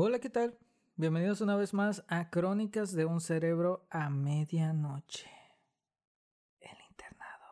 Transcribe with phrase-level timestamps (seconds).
[0.00, 0.56] Hola, ¿qué tal?
[0.94, 5.28] Bienvenidos una vez más a Crónicas de un Cerebro a Medianoche.
[6.60, 7.44] El internado.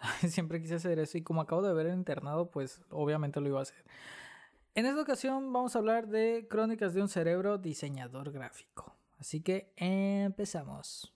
[0.28, 3.60] Siempre quise hacer eso y como acabo de ver el internado, pues obviamente lo iba
[3.60, 3.84] a hacer.
[4.74, 8.96] En esta ocasión vamos a hablar de Crónicas de un Cerebro diseñador gráfico.
[9.20, 11.12] Así que empezamos.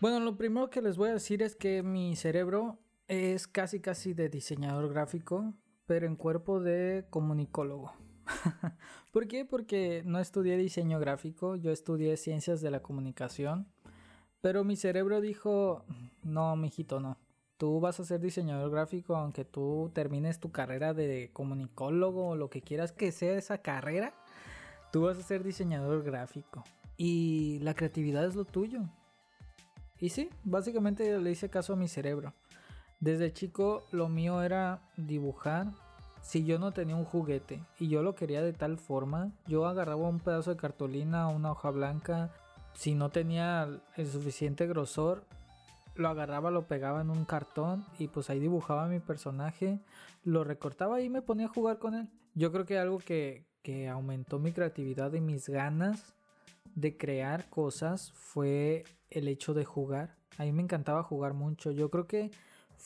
[0.00, 2.78] Bueno, lo primero que les voy a decir es que mi cerebro
[3.08, 5.54] es casi casi de diseñador gráfico,
[5.86, 7.92] pero en cuerpo de comunicólogo.
[9.12, 9.44] ¿Por qué?
[9.44, 13.68] Porque no estudié diseño gráfico, yo estudié ciencias de la comunicación,
[14.40, 15.84] pero mi cerebro dijo,
[16.22, 17.18] no, mijito, no.
[17.56, 22.50] Tú vas a ser diseñador gráfico aunque tú termines tu carrera de comunicólogo o lo
[22.50, 24.12] que quieras que sea esa carrera.
[24.92, 26.64] Tú vas a ser diseñador gráfico.
[26.98, 28.82] Y la creatividad es lo tuyo.
[29.98, 32.34] Y sí, básicamente le hice caso a mi cerebro.
[33.00, 35.66] Desde chico lo mío era dibujar.
[36.22, 40.08] Si yo no tenía un juguete y yo lo quería de tal forma, yo agarraba
[40.08, 42.32] un pedazo de cartulina, una hoja blanca.
[42.72, 45.24] Si no tenía el suficiente grosor,
[45.94, 49.78] lo agarraba, lo pegaba en un cartón y pues ahí dibujaba mi personaje,
[50.24, 52.08] lo recortaba y me ponía a jugar con él.
[52.34, 56.14] Yo creo que algo que, que aumentó mi creatividad y mis ganas
[56.74, 60.16] de crear cosas fue el hecho de jugar.
[60.38, 61.70] A mí me encantaba jugar mucho.
[61.70, 62.30] Yo creo que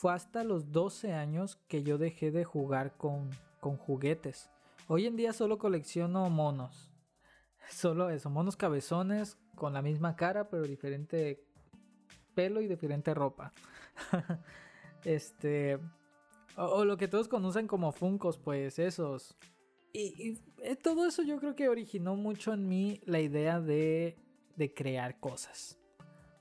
[0.01, 4.49] fue hasta los 12 años que yo dejé de jugar con, con juguetes.
[4.87, 6.89] Hoy en día solo colecciono monos.
[7.69, 11.45] Solo eso, monos cabezones con la misma cara pero diferente
[12.33, 13.53] pelo y diferente ropa.
[15.05, 15.77] este...
[16.57, 19.37] O, lo que todos conocen como Funcos, pues esos.
[19.93, 24.17] Y, y, todo eso yo creo que originó mucho en mí la idea de,
[24.55, 25.77] de crear cosas.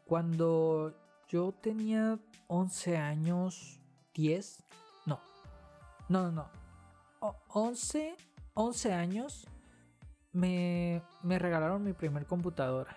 [0.07, 1.00] Cuando
[1.31, 3.81] yo tenía 11 años,
[4.15, 4.65] 10,
[5.07, 5.21] no,
[6.09, 7.37] no, no, no.
[7.49, 8.17] 11,
[8.55, 9.47] 11 años
[10.33, 12.97] me, me regalaron mi primer computadora.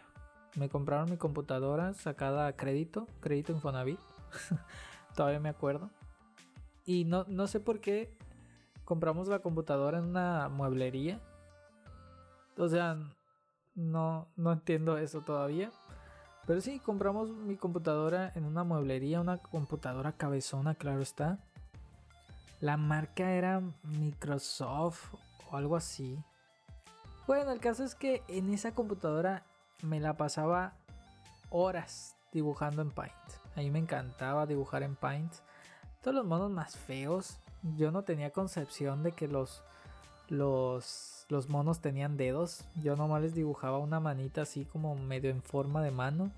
[0.55, 3.99] Me compraron mi computadora sacada a crédito, crédito Infonavit.
[5.15, 5.91] Todavía me acuerdo.
[6.85, 8.17] Y no, no sé por qué
[8.83, 11.21] compramos la computadora en una mueblería.
[12.57, 12.97] O sea,
[13.75, 15.71] no, no entiendo eso todavía.
[16.45, 21.39] Pero sí, compramos mi computadora en una mueblería, una computadora cabezona, claro está.
[22.59, 25.13] La marca era Microsoft
[25.49, 26.17] o algo así.
[27.27, 29.43] Bueno, el caso es que en esa computadora
[29.81, 30.73] me la pasaba
[31.49, 33.13] horas dibujando en Paint.
[33.55, 35.33] A mí me encantaba dibujar en Paint.
[36.01, 37.37] Todos los monos más feos.
[37.77, 39.63] Yo no tenía concepción de que los
[40.29, 42.63] los los monos tenían dedos.
[42.81, 46.31] Yo nomás les dibujaba una manita así como medio en forma de mano.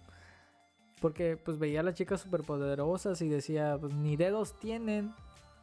[1.01, 5.13] Porque pues veía a las chicas superpoderosas y decía, pues ni dedos tienen.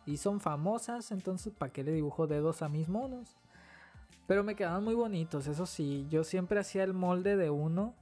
[0.04, 3.36] Y son famosas, entonces ¿para qué le dibujo dedos a mis monos?
[4.26, 6.06] Pero me quedaban muy bonitos, eso sí.
[6.10, 7.94] Yo siempre hacía el molde de uno.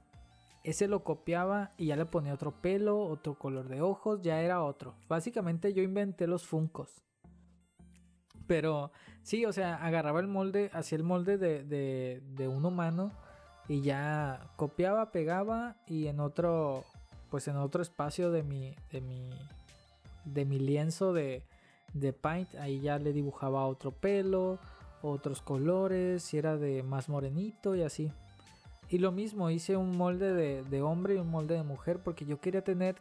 [0.63, 4.61] Ese lo copiaba y ya le ponía otro pelo, otro color de ojos, ya era
[4.61, 4.93] otro.
[5.07, 7.03] Básicamente yo inventé los funcos.
[8.51, 8.91] Pero
[9.23, 13.13] sí, o sea, agarraba el molde, hacía el molde de, de, un humano
[13.69, 16.83] y ya copiaba, pegaba y en otro,
[17.29, 19.29] pues en otro espacio de mi, de mi,
[20.25, 21.45] de mi lienzo de,
[21.93, 24.59] de paint, ahí ya le dibujaba otro pelo,
[25.01, 28.11] otros colores, si era de más morenito y así.
[28.89, 32.25] Y lo mismo, hice un molde de, de hombre y un molde de mujer porque
[32.25, 32.97] yo quería tener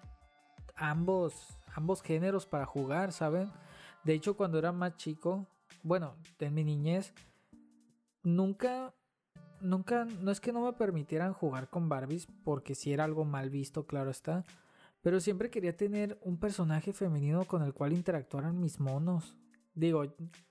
[0.77, 3.51] ambos, ambos géneros para jugar, ¿saben?
[4.05, 5.47] De hecho, cuando era más chico,
[5.83, 7.13] bueno, en mi niñez,
[8.23, 8.95] nunca,
[9.61, 13.51] nunca, no es que no me permitieran jugar con Barbies, porque si era algo mal
[13.51, 14.45] visto, claro está.
[15.03, 19.35] Pero siempre quería tener un personaje femenino con el cual interactuaran mis monos.
[19.75, 20.05] Digo,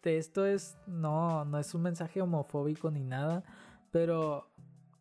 [0.03, 3.43] esto es, no, no es un mensaje homofóbico ni nada,
[3.91, 4.49] pero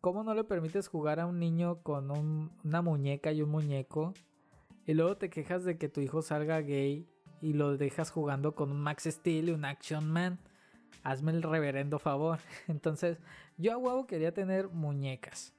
[0.01, 4.13] ¿cómo no le permites jugar a un niño con una muñeca y un muñeco?
[4.85, 7.07] Y luego te quejas de que tu hijo salga gay
[7.41, 10.39] y lo dejas jugando con un Max Steel y un Action Man.
[11.03, 12.39] Hazme el reverendo favor.
[12.67, 13.17] Entonces,
[13.57, 15.53] yo a huevo quería tener muñecas.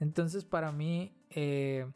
[0.00, 1.90] Entonces, para mí, eh,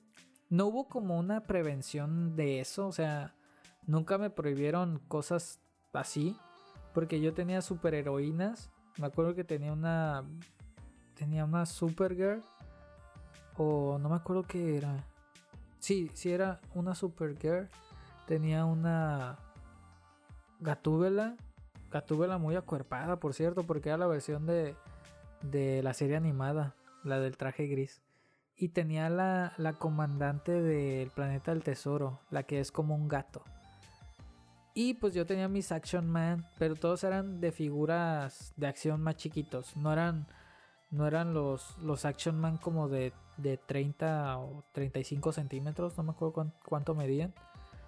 [0.51, 2.87] no hubo como una prevención de eso.
[2.87, 3.35] O sea,
[3.87, 5.61] nunca me prohibieron cosas
[5.93, 6.37] así.
[6.93, 8.71] Porque yo tenía superheroínas.
[8.99, 10.25] Me acuerdo que tenía una.
[11.15, 12.43] Tenía una Supergirl.
[13.57, 15.07] O no me acuerdo qué era.
[15.79, 17.69] Sí, sí era una Supergirl
[18.33, 19.37] tenía una
[20.61, 21.37] Gatúbela.
[21.91, 24.75] Gatúbela muy acuerpada, por cierto, porque era la versión de,
[25.43, 26.75] de la serie animada,
[27.05, 28.01] la del traje gris.
[28.57, 33.45] Y tenía la, la comandante del planeta del tesoro, la que es como un gato.
[34.73, 39.17] Y pues yo tenía mis Action Man, pero todos eran de figuras de acción más
[39.17, 39.77] chiquitos.
[39.77, 40.27] No eran,
[40.91, 46.13] no eran los, los Action Man como de, de 30 o 35 centímetros, no me
[46.13, 47.35] acuerdo cuánto medían.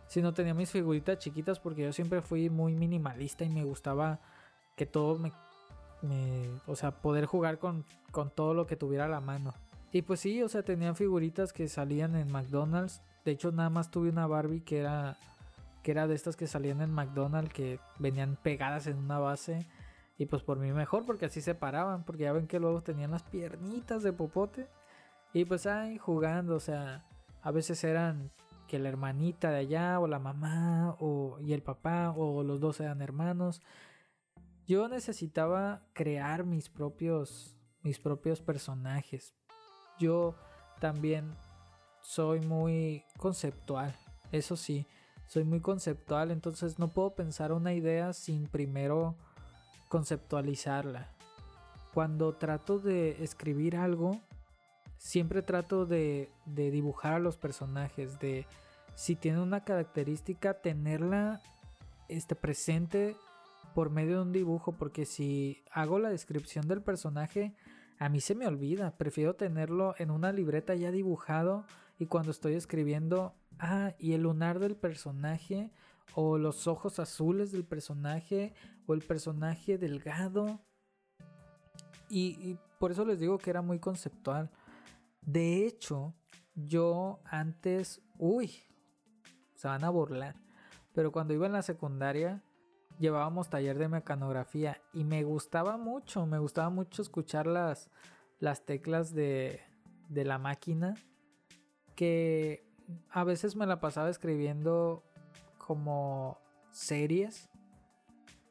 [0.07, 4.21] Sino tenía mis figuritas chiquitas porque yo siempre fui muy minimalista y me gustaba
[4.77, 5.33] que todo me...
[6.67, 9.55] o sea, poder jugar con, con todo lo que tuviera a la mano.
[9.93, 13.01] Y pues sí, o sea, tenía figuritas que salían en McDonald's.
[13.25, 15.17] De hecho, nada más tuve una Barbie que era
[15.85, 19.67] que era de estas que salían en McDonald's, que venían pegadas en una base.
[20.17, 23.11] Y pues por mí mejor, porque así se paraban, porque ya ven que luego tenían
[23.11, 24.67] las piernitas de popote.
[25.35, 27.05] Y pues ahí jugando, o sea,
[27.43, 28.31] a veces eran
[28.75, 32.81] que la hermanita de allá, o la mamá, o, y el papá, o los dos
[32.81, 33.63] eran hermanos.
[34.67, 39.33] Yo necesitaba crear mis propios, mis propios personajes.
[40.01, 40.35] Yo
[40.81, 41.37] también
[42.03, 43.95] soy muy conceptual,
[44.33, 44.89] eso sí
[45.27, 49.17] soy muy conceptual, entonces no puedo pensar una idea sin primero
[49.89, 51.09] conceptualizarla.
[51.93, 54.21] Cuando trato de escribir algo,
[54.99, 58.47] siempre trato de, dibujar a los personajes, de
[58.95, 61.41] si tiene una característica, tenerla
[62.09, 63.17] este, presente
[63.75, 67.55] por medio de un dibujo, porque si hago la descripción del personaje,
[67.99, 71.65] a mí se me olvida, prefiero tenerlo en una libreta ya dibujado
[71.99, 75.71] y cuando estoy escribiendo, ah, y el lunar del personaje,
[76.15, 78.53] o los ojos azules del personaje,
[78.87, 80.61] o el personaje delgado.
[82.09, 84.51] Y, por eso les digo que era muy conceptual.
[85.23, 86.15] De hecho,
[86.55, 88.53] yo antes, uy,
[89.65, 90.37] se van a burlar,
[90.93, 92.43] pero cuando iba en la secundaria,
[92.99, 97.91] llevábamos taller de mecanografía y me gustaba mucho, me gustaba mucho escuchar las,
[98.41, 99.63] las teclas de,
[100.11, 100.97] de la máquina
[101.97, 102.63] que
[103.09, 105.03] a veces me la pasaba escribiendo
[105.57, 106.37] como
[106.71, 107.49] series,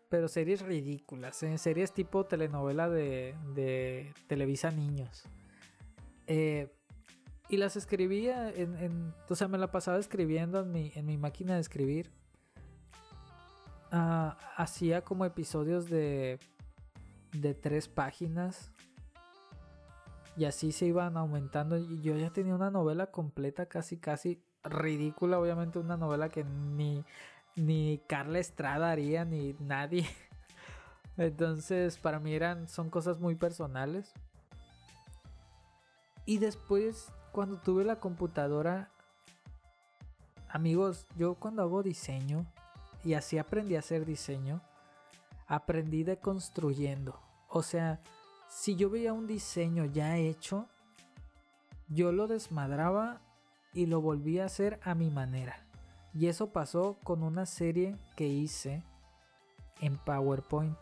[0.10, 1.60] pero series ridículas, ¿eh?
[1.60, 5.25] series tipo telenovela de, de Televisa Niños.
[6.25, 6.74] Eh,
[7.53, 11.53] y las escribía, en, o sea, me la pasaba escribiendo en mi, en mi máquina
[11.53, 12.09] de escribir.
[13.91, 16.39] Ah, hacía como episodios de,
[17.31, 18.71] de tres páginas
[20.35, 21.77] y así se iban aumentando.
[21.77, 25.38] Y yo ya tenía una novela completa, casi, casi ridícula.
[25.39, 27.05] Obviamente, una novela que ni,
[27.55, 30.07] ni Carla Estrada haría, ni nadie.
[31.17, 34.11] Entonces, para mí eran, son cosas muy personales.
[36.25, 38.91] Y después, cuando tuve la computadora,
[40.47, 42.45] amigos, yo cuando hago diseño,
[43.03, 44.62] y así aprendí a hacer diseño,
[45.47, 47.19] aprendí de construyendo.
[47.50, 48.00] O sea,
[48.50, 50.68] si yo veía un diseño ya hecho,
[51.89, 53.19] yo lo desmadraba
[53.74, 55.65] y lo volvía a hacer a mi manera.
[56.13, 58.83] Y eso pasó con una serie que hice
[59.81, 60.77] en PowerPoint.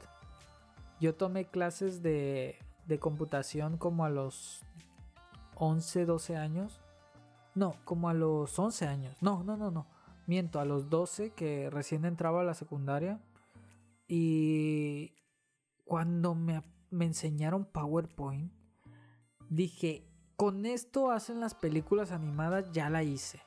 [1.00, 4.66] Yo tomé clases de, de computación como a los
[5.62, 6.82] 11, 12 años.
[7.56, 9.18] No, como a los 11 años.
[9.22, 9.88] No, no, no, no.
[10.28, 13.22] Miento, a los 12 que recién entraba a la secundaria.
[14.08, 15.14] Y
[15.86, 16.62] cuando me
[16.92, 18.52] me enseñaron PowerPoint,
[19.50, 20.06] dije,
[20.36, 23.42] con esto hacen las películas animadas, ya la hice.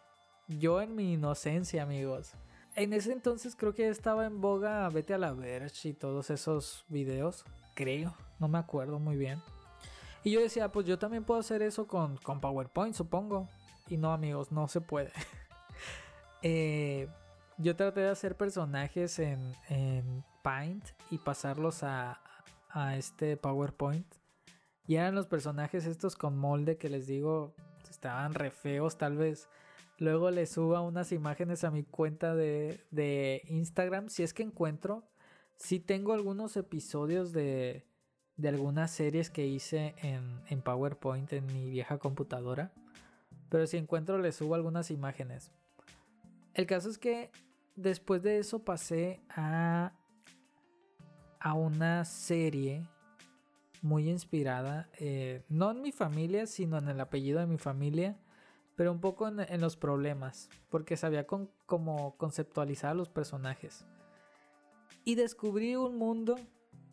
[0.48, 2.32] Yo en mi inocencia, amigos.
[2.74, 6.84] En ese entonces creo que estaba en boga Vete a la Verge y todos esos
[6.88, 9.40] videos, creo, no me acuerdo muy bien.
[10.24, 13.48] Y yo decía, pues yo también puedo hacer eso con, con PowerPoint, supongo.
[13.88, 15.12] Y no, amigos, no se puede.
[16.46, 17.08] Eh,
[17.56, 22.20] yo traté de hacer personajes en, en Paint y pasarlos a,
[22.68, 24.06] a este PowerPoint.
[24.86, 27.54] Y eran los personajes estos con molde que les digo,
[27.88, 29.48] estaban re feos, tal vez.
[29.96, 35.08] Luego les suba unas imágenes a mi cuenta de, de Instagram, si es que encuentro.
[35.56, 37.86] Si tengo algunos episodios de,
[38.36, 42.72] de algunas series que hice en, en PowerPoint en mi vieja computadora.
[43.48, 45.50] Pero si encuentro les subo algunas imágenes.
[46.54, 47.30] El caso es que
[47.76, 49.92] después de eso pasé a
[51.44, 52.88] a una serie
[53.82, 58.16] muy inspirada, eh, no en mi familia, sino en el apellido de mi familia,
[58.76, 63.84] pero un poco en, los problemas, porque sabía con, cómo conceptualizar a los personajes.
[65.04, 66.36] Y descubrí un mundo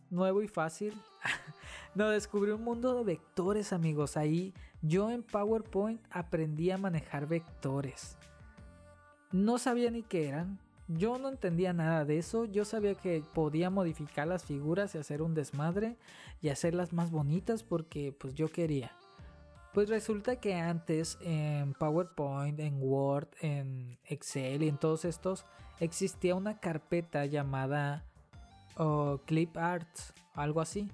[0.09, 1.01] nuevo y fácil.
[1.95, 4.17] no, descubrí un mundo de vectores, amigos.
[4.17, 8.17] Ahí yo en PowerPoint aprendí a manejar vectores.
[9.31, 13.69] No sabía ni qué eran, yo no entendía nada de eso, yo sabía que podía
[13.69, 15.95] modificar las figuras y hacer un desmadre
[16.41, 18.91] y hacerlas más bonitas porque pues yo quería.
[19.73, 25.45] Pues resulta que antes en PowerPoint, en Word, en Excel y en todos estos
[25.79, 28.03] existía una carpeta llamada
[28.75, 30.91] oh, Clip Arts, algo así,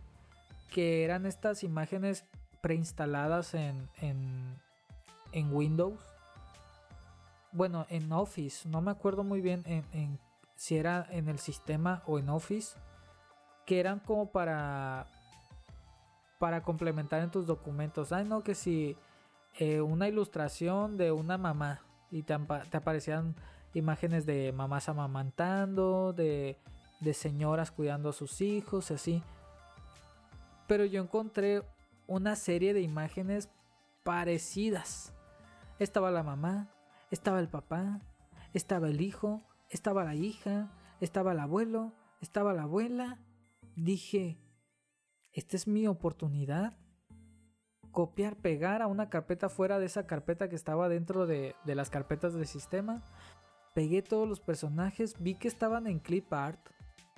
[0.69, 2.25] que eran estas imágenes
[2.61, 4.55] preinstaladas en, en,
[5.31, 5.99] en Windows.
[7.51, 10.19] Bueno, en Office, no me acuerdo muy bien en,
[10.55, 12.77] si era en el sistema o en Office,
[13.65, 15.07] que eran como para
[16.39, 18.11] para complementar en tus documentos.
[18.11, 18.95] Ay, no, que si
[19.57, 21.81] eh, una ilustración de una mamá
[22.11, 23.35] y te, aparecían
[23.73, 26.57] imágenes de mamás amamantando, de,
[26.99, 29.23] de señoras cuidando a sus hijos, así.
[30.67, 31.63] Pero yo encontré
[32.07, 33.49] una serie de imágenes
[34.03, 35.13] parecidas.
[35.79, 36.69] Estaba la mamá,
[37.11, 38.01] estaba el papá,
[38.53, 40.71] estaba el hijo, estaba la hija,
[41.01, 43.19] estaba el abuelo, estaba la abuela.
[43.75, 44.39] Dije,
[45.33, 46.77] esta es mi oportunidad.
[47.91, 52.33] Copiar, pegar a una carpeta fuera de esa carpeta que estaba dentro de, las carpetas
[52.33, 53.03] del sistema.
[53.73, 56.59] Pegué todos los personajes, vi que estaban en clip art.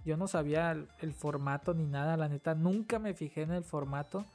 [0.05, 4.25] Yo no sabía el, formato ni nada, la neta, nunca me fijé en el formato.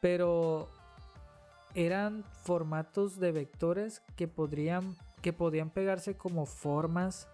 [0.00, 0.68] Pero
[1.74, 7.28] eran formatos de vectores que podrían, que podían pegarse como formas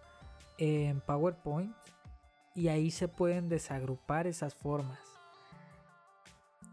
[0.59, 1.75] en PowerPoint.
[2.55, 5.01] Y ahí se pueden desagrupar esas formas.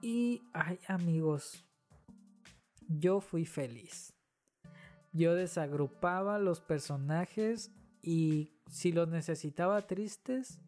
[0.02, 1.66] Y, ay amigos,
[2.88, 4.14] yo fui feliz.
[5.12, 10.62] Yo desagrupaba los personajes y si los necesitaba tristes,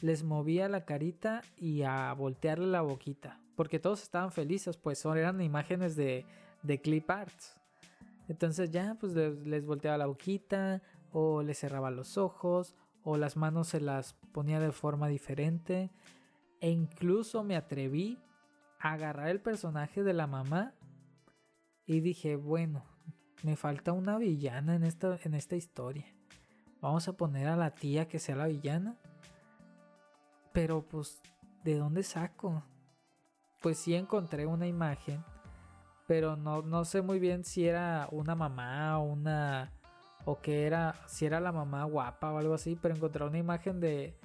[0.00, 3.40] les movía la carita y a voltearle la boquita.
[3.56, 6.24] Porque todos estaban felices, pues eran imágenes de,
[6.62, 7.60] de clip arts.
[8.28, 12.74] Entonces ya pues les, volteaba la boquita o les cerraba los ojos
[13.04, 15.90] o las manos se las ponía de forma diferente.
[16.60, 18.18] E incluso me atreví
[18.78, 20.74] agarrar el personaje de la mamá
[21.84, 22.84] y dije, bueno,
[23.42, 26.06] me falta una villana en esta, en esta historia.
[26.82, 28.96] Vamos a poner a la tía que sea la villana.
[30.52, 31.22] Pero pues,
[31.62, 32.64] ¿de dónde saco?
[33.60, 35.24] Pues sí encontré una imagen,
[36.08, 39.70] pero no, no sé muy bien si era una mamá o una...
[40.24, 43.78] o que era, si era la mamá guapa o algo así, pero encontré una imagen
[43.78, 44.18] de,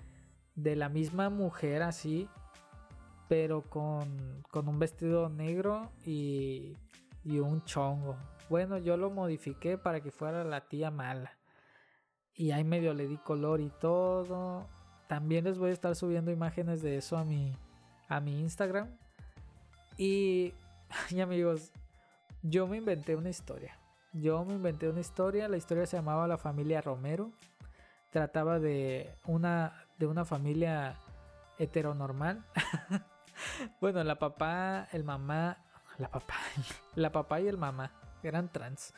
[0.55, 2.27] de la misma mujer así,
[3.27, 6.75] pero con, un vestido negro y,
[7.23, 8.17] y un chongo.
[8.49, 11.36] Bueno, yo lo modifiqué para que fuera la tía mala.
[12.37, 14.67] Y ahí medio le di color y todo.
[15.07, 17.53] También les voy a estar subiendo imágenes de eso a mi,
[18.07, 18.87] a mi Instagram.
[19.97, 20.53] Y,
[21.09, 21.71] y amigos,
[22.43, 23.77] yo me inventé una historia.
[24.13, 25.49] Yo me inventé una historia.
[25.49, 27.31] La historia se llamaba La familia Romero.
[28.11, 30.95] Trataba de una, de una familia
[31.57, 32.43] heteronormal.
[33.81, 35.57] bueno, la papá, el mamá,
[35.97, 36.35] la papá,
[36.95, 37.91] la papá y el mamá
[38.23, 38.93] eran trans.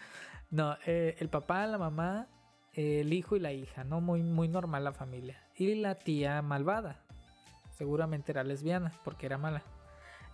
[0.51, 2.27] No, eh, el papá, la mamá,
[2.73, 4.01] el hijo y la hija, ¿no?
[4.01, 5.41] Muy, muy normal la familia.
[5.55, 6.99] Y la tía malvada.
[7.77, 9.63] Seguramente era lesbiana porque era mala.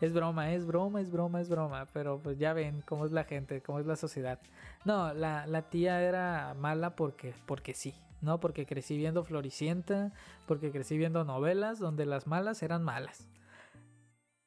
[0.02, 1.88] Es broma, es broma, es broma, es broma.
[1.94, 4.40] Pero pues ya ven cómo es la gente, cómo es la sociedad.
[4.84, 7.94] No, la, la tía era mala porque, porque sí.
[8.22, 10.12] No, porque crecí viendo Floricienta,
[10.48, 13.30] porque crecí viendo novelas donde las malas eran malas.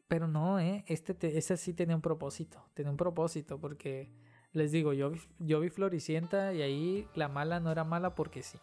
[0.08, 0.84] Pero no, ¿eh?
[0.86, 2.64] Este ese sí tenía un propósito.
[2.74, 4.10] Tenía un propósito porque,
[4.52, 8.58] les digo, yo, yo vi Floricienta y ahí la mala no era mala porque sí.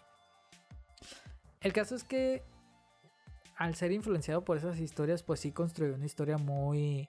[1.62, 2.44] El caso es que
[3.56, 7.08] al ser influenciado por esas historias, pues sí construyó una historia muy,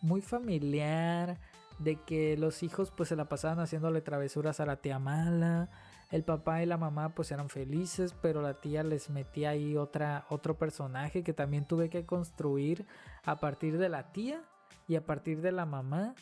[0.00, 1.38] muy familiar.
[1.78, 5.70] De que los hijos pues se la pasaban haciéndole travesuras a la tía mala
[6.10, 10.26] el papá y la mamá pues eran felices, pero la tía les metía ahí otra,
[10.30, 12.86] otro personaje que también tuve que construir
[13.24, 14.42] a partir de la tía
[14.86, 16.14] y a partir de la mamá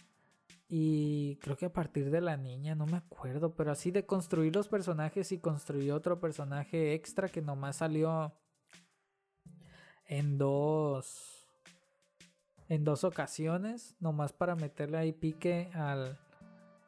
[0.68, 4.54] y creo que a partir de la niña, no me acuerdo, pero así de construir
[4.54, 8.34] los personajes y construir otro personaje extra que nomás salió
[10.06, 11.32] en dos
[12.68, 16.18] en dos ocasiones, nomás para meterle ahí pique al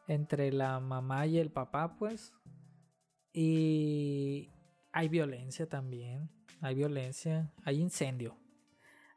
[0.08, 2.32] entre la mamá y el papá, pues
[3.32, 4.50] y
[4.90, 6.28] hay violencia también.
[6.60, 7.52] Hay violencia.
[7.62, 8.36] Hay incendio.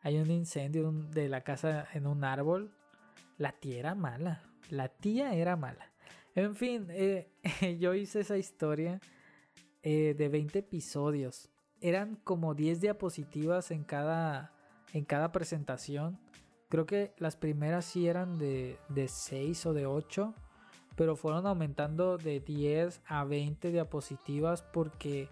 [0.01, 2.71] Hay un incendio de la casa en un árbol.
[3.41, 4.43] La tía era mala.
[4.69, 5.91] La tía era mala.
[6.35, 7.31] En fin, eh,
[7.79, 8.99] yo hice esa historia
[9.81, 11.49] eh, de 20 episodios.
[11.79, 14.53] Eran como 10 diapositivas en cada,
[14.93, 16.19] en cada presentación.
[16.69, 20.35] Creo que las primeras sí eran de, de 6 o de 8
[20.95, 25.29] pero fueron aumentando de 10 a 20 diapositivas porque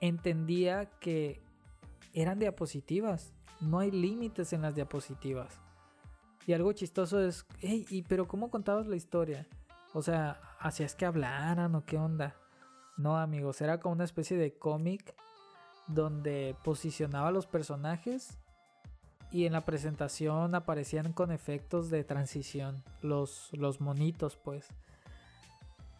[0.00, 1.40] entendía que
[2.14, 5.60] eran diapositivas, no hay límites en las diapositivas.
[6.48, 9.46] Y algo chistoso es, ¿y pero cómo contabas la historia?
[9.92, 12.36] O sea, ¿hacías que hablaran o qué onda?
[12.96, 15.14] No, amigos, era como una especie de cómic
[15.88, 18.38] donde posicionaba a los personajes
[19.30, 24.68] y en la presentación aparecían con efectos de transición, los, los monitos pues.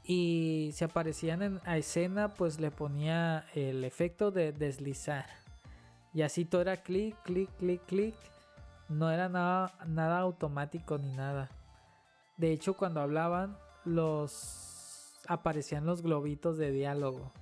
[0.03, 5.27] Y si aparecían en a escena pues le ponía el efecto de deslizar.
[6.15, 8.15] Y así todo era clic, clic, clic, clic.
[8.89, 11.51] No era nada, nada automático ni nada.
[12.37, 17.33] De hecho cuando hablaban los aparecían los globitos de diálogo.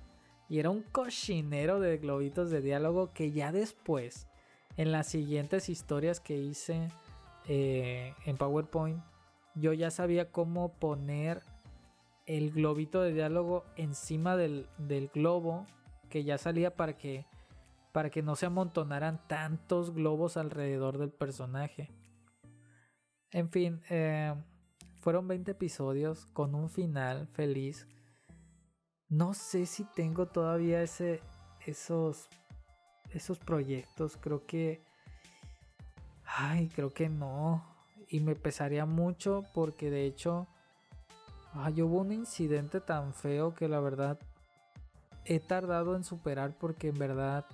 [0.49, 4.27] Y era un cochinero de globitos de diálogo que ya después
[4.77, 6.89] en las siguientes historias que hice
[7.47, 9.01] eh, en PowerPoint,
[9.55, 11.41] yo ya sabía cómo poner
[12.25, 14.67] el globito de diálogo encima del,
[15.13, 15.65] globo
[16.09, 17.25] que ya salía para que,
[17.97, 21.89] para que no se amontonaran tantos globos alrededor del personaje.
[23.31, 24.35] En fin, eh,
[24.97, 27.87] fueron 20 episodios con un final feliz.
[29.09, 31.21] No sé si tengo todavía ese,
[31.65, 32.29] esos
[33.09, 34.83] esos proyectos, creo que...
[36.23, 37.65] Ay, creo que no.
[38.09, 40.45] Y me pesaría mucho porque de hecho...
[41.51, 44.19] Ay, hubo un incidente tan feo que la verdad
[45.25, 47.47] he tardado en superar porque en verdad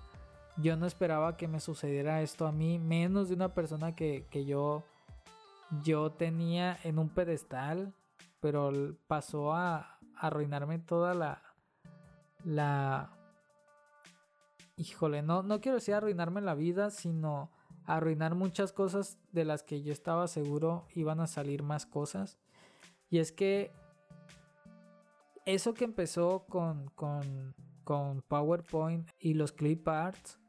[0.57, 4.45] yo no esperaba que me sucediera esto a mí, menos de una persona que, que
[4.45, 4.83] yo,
[5.81, 7.93] yo tenía en un pedestal,
[8.39, 8.71] pero
[9.07, 11.41] pasó a arruinarme toda la,
[12.43, 13.17] la,
[14.77, 17.51] híjole, no, no quiero decir arruinarme la vida, sino
[17.85, 22.37] arruinar muchas cosas de las que yo estaba seguro iban a salir más cosas.
[23.09, 23.71] Y es que
[25.45, 30.39] eso que empezó con, con, con PowerPoint y los clip arts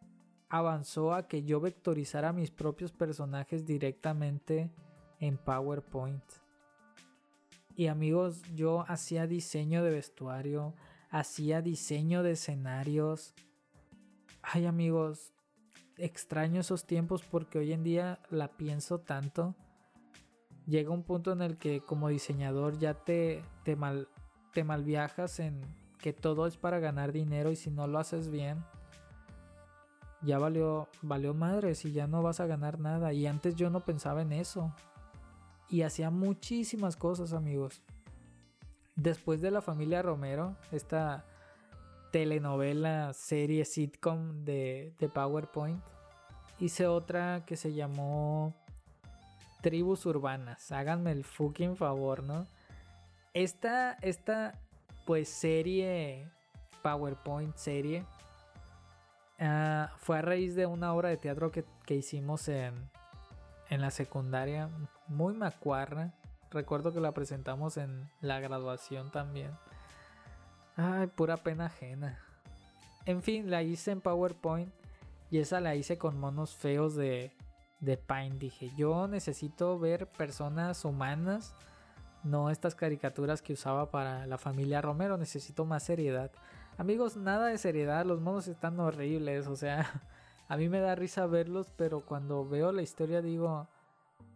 [0.48, 4.70] avanzó a que yo vectorizara mis propios personajes directamente
[5.20, 6.24] en PowerPoint.
[7.76, 10.74] Y amigos, yo hacía diseño de vestuario,
[11.10, 13.34] hacía diseño de escenarios,
[14.46, 15.32] Ay amigos,
[15.96, 19.54] extraño esos tiempos porque hoy en día la pienso tanto.
[20.66, 24.08] Llega un punto en el que como diseñador ya te, te, mal,
[24.52, 25.62] te malviajas en
[25.98, 28.62] que todo es para ganar dinero y si no lo haces bien,
[30.24, 33.12] ya valió, valió madres y ya no vas a ganar nada.
[33.12, 34.72] Y antes yo no pensaba en eso.
[35.68, 37.82] Y hacía muchísimas cosas amigos.
[38.96, 41.24] Después de la familia Romero, esta
[42.14, 45.82] telenovela, serie, sitcom de, PowerPoint.
[46.60, 48.54] Hice otra que se llamó
[49.62, 50.70] Tribus Urbanas.
[50.70, 52.46] Háganme el fucking favor, ¿no?
[53.32, 54.52] Esta, esta
[55.04, 56.28] pues serie,
[56.82, 58.06] PowerPoint serie,
[59.44, 62.74] ah, fue a raíz de una obra de teatro que, que hicimos en,
[63.70, 64.68] en la secundaria,
[65.08, 66.12] muy macuarra.
[66.50, 69.50] Recuerdo que la presentamos en la graduación también.
[70.76, 72.18] Ay, pura pena ajena.
[73.06, 74.72] En fin, la hice en PowerPoint
[75.30, 77.32] y esa la hice con monos feos de,
[77.80, 78.38] de Paint.
[78.38, 81.54] Dije, yo necesito ver personas humanas,
[82.22, 85.18] no estas caricaturas que usaba para la familia Romero.
[85.18, 86.30] Necesito más seriedad.
[86.76, 90.02] Amigos, nada de seriedad, los monos están horribles, o sea,
[90.48, 93.68] a mí me da risa verlos, pero cuando veo la historia digo,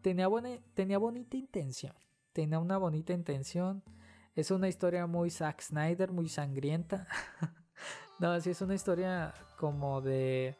[0.03, 1.95] tenía, buena, tenía bonita intención,
[2.33, 3.83] tenía una bonita intención
[4.39, 7.09] es una historia muy Zack Snyder, muy sangrienta.
[8.21, 10.57] no, sí es una historia como de...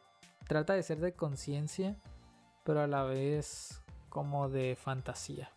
[0.49, 1.95] Trata de ser de conciencia,
[2.65, 5.49] pero a la vez como de fantasía.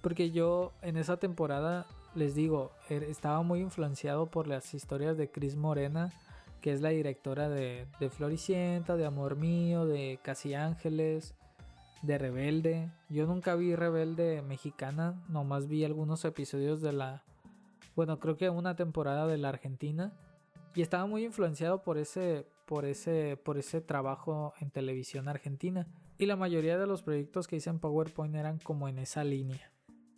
[0.00, 5.30] Porque yo en esa temporada, les digo, er, estaba muy influenciado por las historias de
[5.30, 6.12] Chris Morena,
[6.60, 11.34] que es la directora de, de Floricienta, de Amor Mío, de Casi Ángeles,
[12.02, 12.90] de Rebelde.
[13.08, 17.22] Yo nunca vi Rebelde mexicana, nomás vi algunos episodios de la,
[17.96, 20.12] bueno, creo que una temporada de la Argentina
[20.74, 26.26] y estaba muy influenciado por ese por ese por ese trabajo en televisión argentina y
[26.26, 29.72] la mayoría de los proyectos que hice en PowerPoint eran como en esa línea.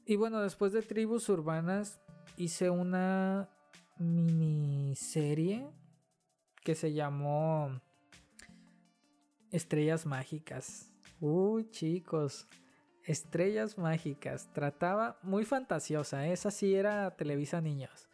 [0.05, 2.01] Y bueno, después de Tribus Urbanas
[2.37, 3.49] hice una
[3.99, 5.69] miniserie
[6.65, 7.81] que se llamó
[9.51, 10.93] Estrellas Mágicas
[11.25, 12.49] Uy, chicos.
[13.05, 14.49] Estrellas mágicas.
[14.53, 16.27] Trataba muy fantasiosa.
[16.27, 16.33] ¿eh?
[16.33, 18.09] Esa sí era Televisa Niños.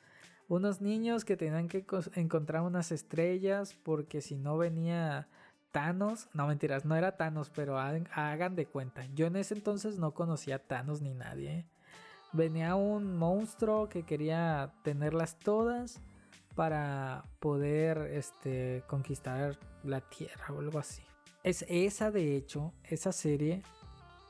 [0.46, 5.26] Unos niños que tenían que encontrar unas estrellas porque si no venía
[5.72, 6.28] Thanos.
[6.34, 9.06] No mentiras, no era Thanos, pero hagan de cuenta.
[9.14, 11.50] Yo en ese entonces no conocía a Thanos ni nadie.
[11.50, 11.66] ¿eh?
[12.32, 16.00] Venía un monstruo que quería tenerlas todas
[16.54, 21.02] para poder este, conquistar la Tierra o algo así.
[21.44, 23.62] Es esa, de hecho, esa serie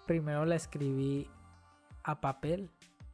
[0.06, 1.28] primero la escribí
[2.02, 2.70] a papel.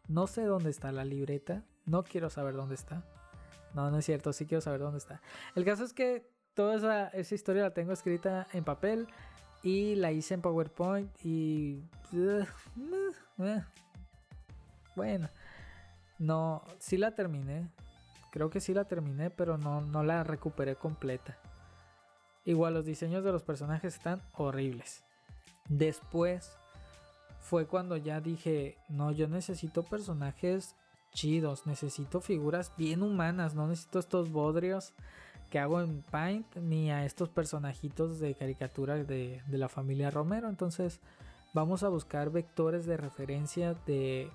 [0.08, 1.64] No sé dónde está la libreta.
[1.86, 3.04] No quiero saber dónde está.
[3.74, 4.32] No, no es cierto.
[4.32, 5.20] Sí quiero saber dónde está.
[5.54, 9.08] El caso es que toda esa, esa historia la tengo escrita en papel.
[9.62, 11.10] Y la hice en PowerPoint.
[11.24, 11.82] Y...
[14.96, 15.28] Bueno.
[16.18, 17.68] No, sí la terminé.
[18.30, 21.36] Creo que sí la terminé, pero no, no la recuperé completa.
[22.44, 25.04] Igual los diseños de los personajes están horribles.
[25.68, 26.56] Después
[27.40, 30.76] fue cuando ya dije, no, yo necesito personajes
[31.12, 34.92] chidos, necesito figuras bien humanas, no necesito estos bodrios
[35.48, 40.48] que hago en Paint, ni a estos personajitos de caricatura de, de la familia Romero.
[40.48, 41.00] Entonces
[41.52, 44.30] vamos a buscar vectores de referencia de,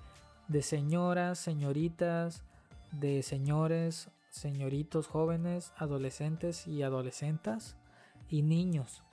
[0.50, 2.42] de señoras, señoritas,
[2.90, 7.76] de señores, señoritos jóvenes, adolescentes y adolescentas
[8.28, 9.04] y niños.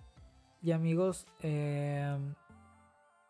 [0.64, 2.18] Y amigos, eh,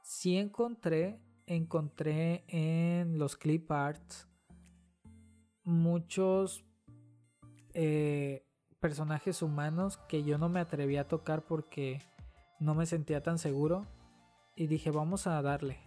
[0.04, 4.26] sí encontré, encontré en los clip arts
[5.66, 6.64] muchos
[7.74, 8.46] eh,
[8.80, 12.02] personajes humanos que yo no me atreví a tocar porque
[12.62, 13.86] no me sentía tan seguro.
[14.56, 15.78] Y dije, vamos a darle.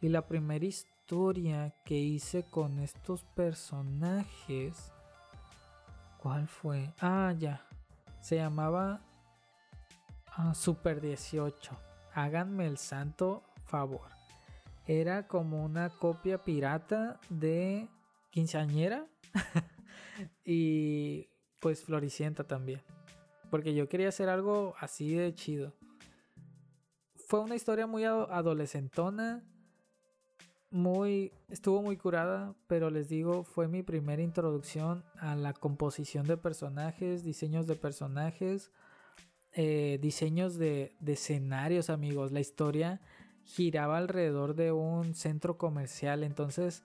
[0.00, 4.90] Y la primera historia historia que hice con estos personajes.
[6.16, 6.94] ¿Cuál fue?
[6.98, 7.62] Ah, ya.
[8.22, 9.02] Se llamaba
[10.28, 11.76] ah, Super 18.
[12.14, 14.08] Háganme el santo favor.
[14.86, 17.86] Era como una copia pirata de
[18.30, 19.06] quinceañera.
[20.46, 21.28] y
[21.60, 22.80] pues floricienta también.
[23.50, 25.74] Porque yo quería hacer algo así de chido.
[27.26, 29.44] Fue una historia muy adolescentona
[30.74, 36.36] muy, estuvo muy curada, pero les digo, fue mi primera introducción a la composición de
[36.36, 38.72] personajes, diseños de personajes,
[39.52, 42.32] eh, diseños de, de, escenarios, amigos.
[42.32, 43.00] La historia
[43.44, 46.82] giraba alrededor de un centro comercial, entonces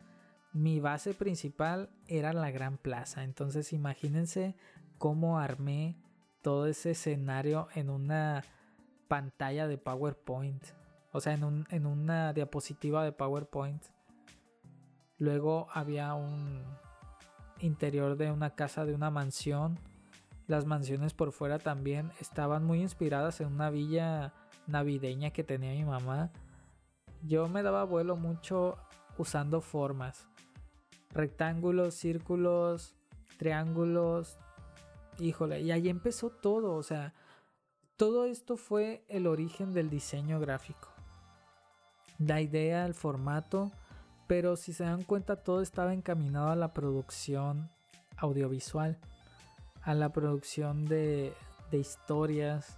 [0.53, 3.23] mi base principal era la gran plaza.
[3.23, 4.55] Entonces imagínense
[4.99, 5.97] cómo armé
[6.43, 8.43] todo ese escenario en una
[9.07, 10.63] pantalla de PowerPoint.
[11.11, 13.83] O sea, en, en una diapositiva de PowerPoint.
[15.17, 16.63] Luego había un
[17.59, 19.79] interior de una casa de una mansión.
[20.47, 24.33] Las mansiones por fuera también estaban muy inspiradas en una villa
[24.67, 26.31] navideña que tenía mi mamá.
[27.23, 28.77] Yo me daba vuelo mucho
[29.17, 30.27] usando formas.
[31.11, 32.95] Rectángulos, círculos,
[33.37, 34.37] triángulos.
[35.17, 36.75] Híjole, y ahí empezó todo.
[36.75, 37.13] O sea,
[37.97, 40.98] todo esto fue el origen del diseño gráfico
[42.19, 43.71] la idea, el formato,
[44.27, 47.69] pero si se dan cuenta todo estaba encaminado a la producción
[48.17, 48.99] audiovisual,
[49.81, 51.33] a la producción de,
[51.71, 52.77] de historias,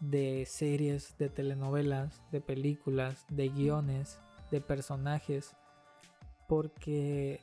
[0.00, 5.56] de series, de telenovelas, de películas, de guiones, de personajes,
[6.46, 7.40] porque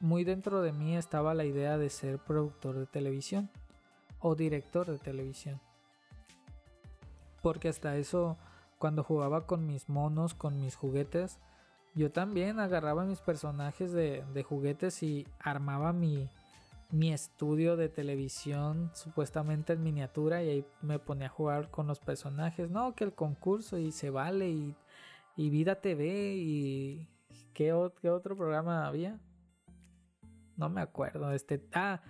[0.00, 3.50] muy dentro de mí estaba la idea de ser productor de televisión
[4.20, 5.60] o director de televisión.
[7.42, 8.36] Porque hasta eso
[8.78, 11.38] cuando jugaba con mis monos, con mis juguetes,
[11.94, 16.28] yo también agarraba mis personajes de, juguetes y armaba mi,
[16.90, 21.98] mi estudio de televisión supuestamente en miniatura y ahí me ponía a jugar con los
[21.98, 22.70] personajes.
[22.70, 24.76] No, que el concurso y se vale y,
[25.36, 27.08] y Vida TV y
[27.54, 29.18] ¿qué, ¿qué, otro programa había?
[30.56, 31.32] No me acuerdo.
[31.32, 32.02] Este, ah,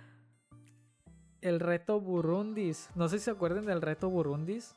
[1.39, 2.89] el reto Burundis.
[2.93, 4.75] No sé si se acuerdan del reto Burundis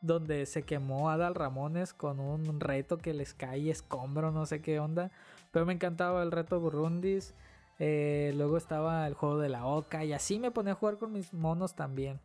[0.00, 4.80] donde se quemó Adal Ramones con un reto que les cae escombro, no sé qué
[4.80, 5.10] onda.
[5.50, 7.34] Pero me encantaba el reto Burundis.
[7.78, 11.12] Eh, luego estaba el juego de la Oca y así me ponía a jugar con
[11.12, 12.20] mis monos también.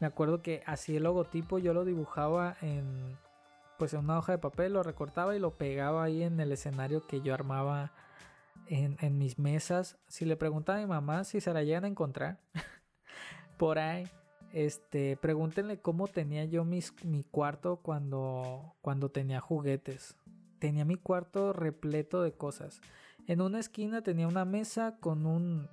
[0.00, 3.16] Me acuerdo que así el logotipo yo lo dibujaba en
[3.78, 7.04] pues en una hoja de papel, lo recortaba y lo pegaba ahí en el escenario
[7.06, 7.90] que yo armaba
[8.66, 9.96] en, en mis mesas.
[10.06, 12.38] Si le preguntaba a mi mamá si se la llegan a encontrar
[13.56, 14.08] por ahí
[14.52, 16.82] este, pregúntenle cómo tenía yo mi
[17.30, 20.16] cuarto cuando, cuando tenía juguetes.
[20.58, 22.80] Tenía mi cuarto repleto de cosas.
[23.26, 25.68] En una esquina tenía una mesa con un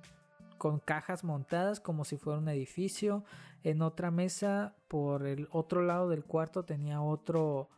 [0.56, 3.24] con cajas montadas como si fuera un edificio.
[3.64, 7.68] En otra mesa por el otro lado del cuarto tenía otro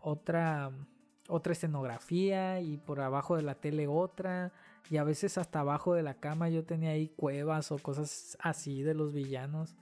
[0.00, 0.70] otra
[1.28, 4.52] otra escenografía y por abajo de la tele otra
[4.90, 8.82] y a veces hasta abajo de la cama yo tenía ahí cuevas o cosas así
[8.82, 9.76] de los villanos.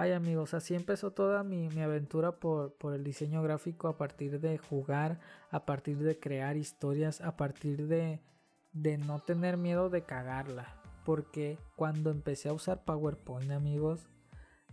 [0.00, 5.18] Ay amigos, así empezó toda mi, aventura por, el diseño gráfico a partir de jugar,
[5.50, 8.20] a partir de crear historias, a partir de,
[8.74, 10.68] no tener miedo de cagarla.
[11.04, 14.06] Porque cuando empecé a usar PowerPoint amigos,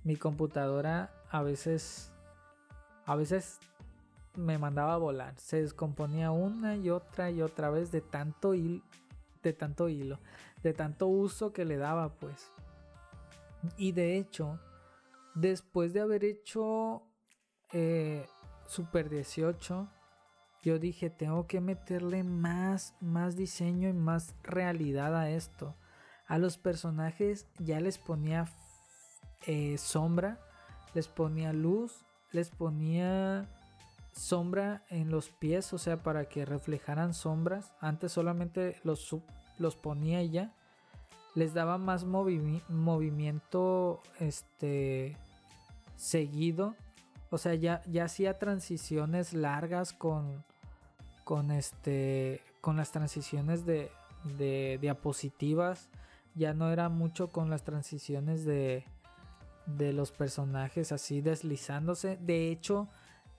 [0.04, 2.12] mi computadora a veces,
[3.08, 3.58] a veces
[4.36, 5.34] me mandaba a volar.
[5.40, 10.20] Se descomponía una y otra y otra vez de tanto, de tanto hilo,
[10.62, 12.52] de tanto uso que le daba, pues.
[13.76, 14.60] Y de hecho,
[15.36, 17.04] después de haber hecho
[17.71, 18.26] eh,
[18.67, 19.88] Super 18,
[20.63, 25.76] yo dije, tengo que meterle más, más diseño y más realidad a esto.
[26.26, 28.45] A los personajes ya les ponía
[29.45, 30.39] eh, sombra,
[30.95, 33.48] les ponía luz, les ponía
[34.12, 37.74] sombra en los pies, o sea, para que reflejaran sombras.
[37.80, 39.15] Antes solamente los,
[39.60, 40.56] los ponía y ya.
[41.36, 45.15] Les daba más movimiento este
[45.95, 46.75] seguido.
[47.29, 50.43] O sea, ya, ya hacía transiciones largas con,
[51.23, 53.91] con este con las transiciones de,
[54.38, 55.89] de diapositivas.
[56.34, 58.86] Ya no era mucho con las transiciones de,
[59.65, 62.17] de los personajes así deslizándose.
[62.17, 62.89] De hecho,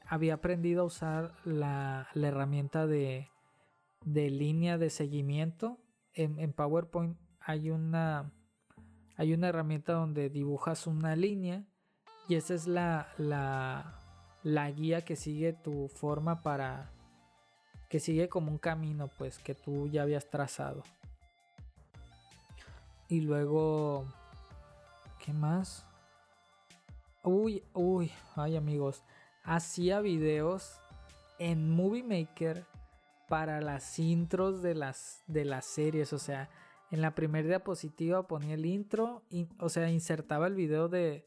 [0.07, 3.29] había aprendido a usar la, herramienta de,
[4.05, 5.79] de, línea de seguimiento.
[6.13, 8.33] En, PowerPoint hay una,
[9.17, 11.67] hay una herramienta donde dibujas una línea
[12.29, 13.99] y esa es la, la,
[14.43, 16.91] la guía que sigue tu forma para...
[17.89, 20.83] que sigue como un camino pues que tú ya habías trazado.
[23.09, 24.07] Y luego...
[25.25, 25.87] ¿Qué más?
[27.23, 29.03] Uy, uy, ay amigos
[29.47, 30.81] hacía videos
[31.39, 32.67] en Movie Maker
[33.29, 36.13] para las intros de las, de las series.
[36.13, 36.51] O sea,
[36.91, 39.23] en la primera diapositiva ponía el intro,
[39.59, 41.27] o sea, insertaba el video de,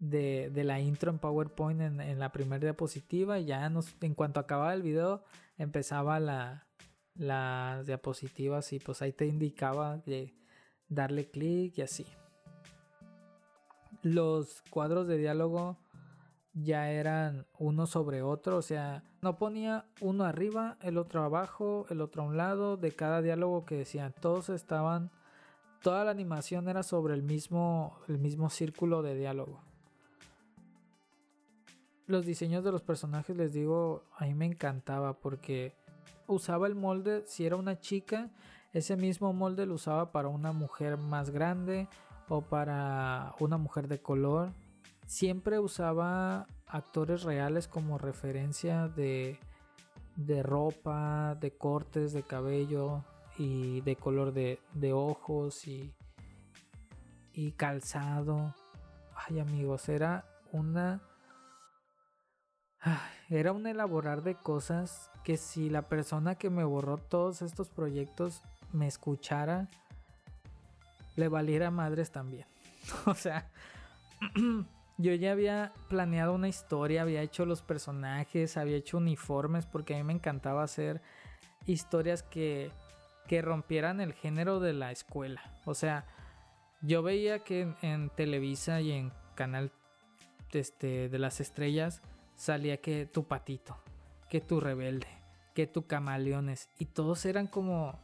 [0.00, 4.82] de, la intro en PowerPoint en, la primera diapositiva y ya en cuanto acababa el
[4.82, 5.22] video
[5.58, 6.66] empezaba la,
[7.14, 10.34] las diapositivas y pues ahí te indicaba de
[10.88, 12.06] darle clic y así.
[14.02, 15.76] Los cuadros de diálogo
[16.54, 22.00] ya eran uno sobre otro, o sea, no ponía uno arriba, el otro abajo, el
[22.00, 25.10] otro a un lado de cada diálogo que decían, todos estaban,
[25.82, 29.69] toda la animación era sobre el mismo, el mismo círculo de diálogo.
[32.10, 35.74] Los diseños de los personajes, les digo, a mí me encantaba porque
[36.26, 38.30] usaba el molde, si era una chica,
[38.72, 41.88] ese mismo molde lo usaba para una mujer más grande
[42.28, 44.52] o para una mujer de color
[45.10, 49.40] siempre usaba actores reales como referencia de,
[50.14, 53.04] de ropa, de cortes de cabello
[53.36, 55.92] y de color de, de ojos y,
[57.32, 58.54] y calzado.
[59.16, 61.02] Ay amigos, era una...
[63.28, 68.42] Era un elaborar de cosas que si la persona que me borró todos estos proyectos
[68.72, 69.68] me escuchara,
[71.16, 72.46] le valiera madres también.
[73.06, 73.48] o sea,
[75.00, 79.96] Yo ya había planeado una historia, había hecho los personajes, había hecho uniformes, porque a
[79.96, 81.00] mí me encantaba hacer
[81.64, 82.70] historias que,
[83.26, 85.58] que rompieran el género de la escuela.
[85.64, 86.04] O sea,
[86.82, 89.72] yo veía que en, Televisa y en Canal
[90.52, 92.02] este, de las Estrellas
[92.40, 93.76] salía que tu patito,
[94.30, 95.06] que tu rebelde,
[95.54, 98.00] que tu camaleones, y todos eran como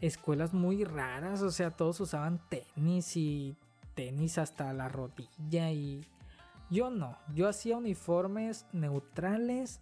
[0.00, 3.56] escuelas muy raras, o sea, todos usaban tenis y
[3.94, 6.06] tenis hasta la rodilla y
[6.70, 9.80] yo no, yo hacía uniformes neutrales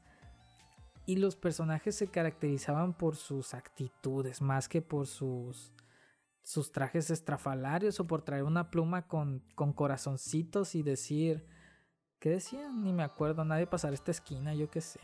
[1.05, 5.75] y los personajes se caracterizaban por sus actitudes más que por sus
[6.43, 11.45] sus trajes estrafalarios o por traer una pluma con, con corazoncitos y decir
[12.19, 12.83] ¿qué decían?
[12.85, 15.01] Ni me acuerdo, nadie pasar esta esquina, yo qué sé.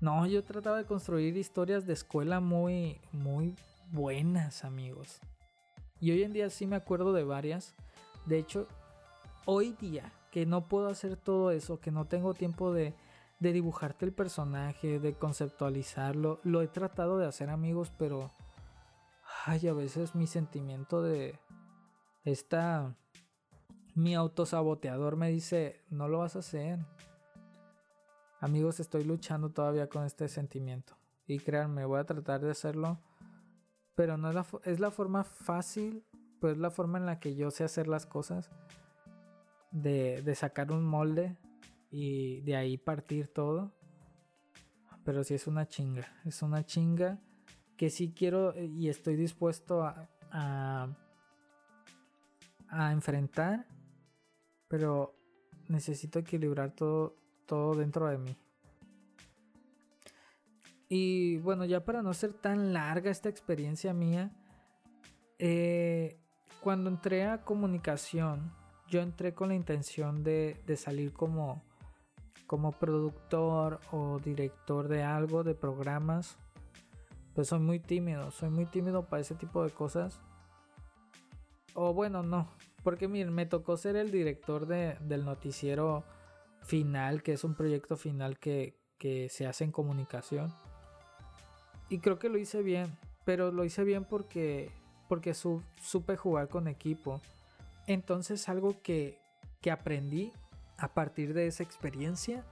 [0.00, 3.54] No, yo trataba de construir historias de escuela muy muy
[3.90, 5.20] buenas, amigos.
[6.00, 7.74] Y hoy en día sí me acuerdo de varias
[8.26, 8.66] de hecho,
[9.44, 12.94] hoy día que no puedo hacer todo eso, que no tengo tiempo de,
[13.38, 18.32] dibujarte el personaje, de conceptualizarlo, lo he tratado de hacer amigos, pero...
[19.44, 21.38] Ay, a veces mi sentimiento de...
[22.24, 22.96] Esta...
[23.96, 26.78] Mi autosaboteador me dice, no lo vas a hacer.
[28.40, 30.98] Amigos, estoy luchando todavía con este sentimiento.
[31.26, 33.00] Y créanme, voy a tratar de hacerlo.
[33.94, 36.04] Pero no es la, es la forma fácil
[36.40, 38.50] pues la forma en la que yo sé hacer las cosas.
[39.70, 41.38] De, de sacar un molde
[41.90, 43.72] y de ahí partir todo.
[45.04, 46.06] Pero sí es una chinga.
[46.26, 47.18] Es una chinga
[47.78, 50.88] que sí quiero y estoy dispuesto a, a,
[52.68, 53.66] a enfrentar.
[54.68, 55.14] Pero
[55.68, 58.36] necesito equilibrar todo, todo dentro de mí.
[60.88, 64.30] Y bueno, ya para no ser tan larga esta experiencia mía,
[65.38, 66.18] eh,
[66.60, 68.52] cuando entré a comunicación,
[68.88, 71.62] yo entré con la intención de, salir como,
[72.46, 76.38] como productor o director de algo, de programas,
[77.34, 80.20] pues soy muy tímido, soy muy tímido para ese tipo de cosas.
[81.74, 82.48] O bueno, no,
[82.86, 86.04] porque miren, me tocó ser el director de, del noticiero
[86.62, 90.54] final, que es un proyecto final que, que se hace en comunicación.
[91.88, 94.70] Y creo que lo hice bien, pero lo hice bien porque,
[95.08, 97.20] porque supe jugar con equipo.
[97.88, 99.18] Entonces algo que,
[99.60, 100.32] que aprendí
[100.78, 102.44] a partir de esa experiencia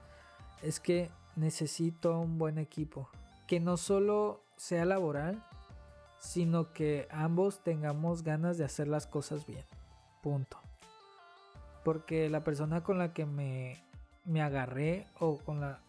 [0.61, 3.09] es que necesito un buen equipo.
[3.47, 5.41] Que no solo sea laboral,
[6.19, 9.63] sino que ambos tengamos ganas de hacer las cosas bien.
[10.25, 10.57] Punto.
[11.83, 13.77] Porque la persona con la que me,
[14.23, 15.81] me agarré, o con la...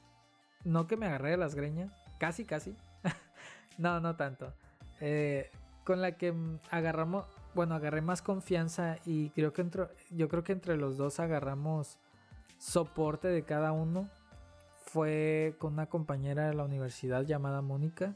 [0.63, 2.77] No que me agarré de las greñas, casi, casi.
[3.79, 4.53] no, no tanto.
[5.01, 5.51] Eh,
[5.85, 6.35] con la que
[6.71, 9.65] agarramos, bueno, agarré más confianza y creo que
[10.11, 11.97] yo creo que entre los dos agarramos
[12.59, 14.11] soporte de cada uno.
[14.85, 18.15] Fue con una compañera de la universidad llamada Mónica.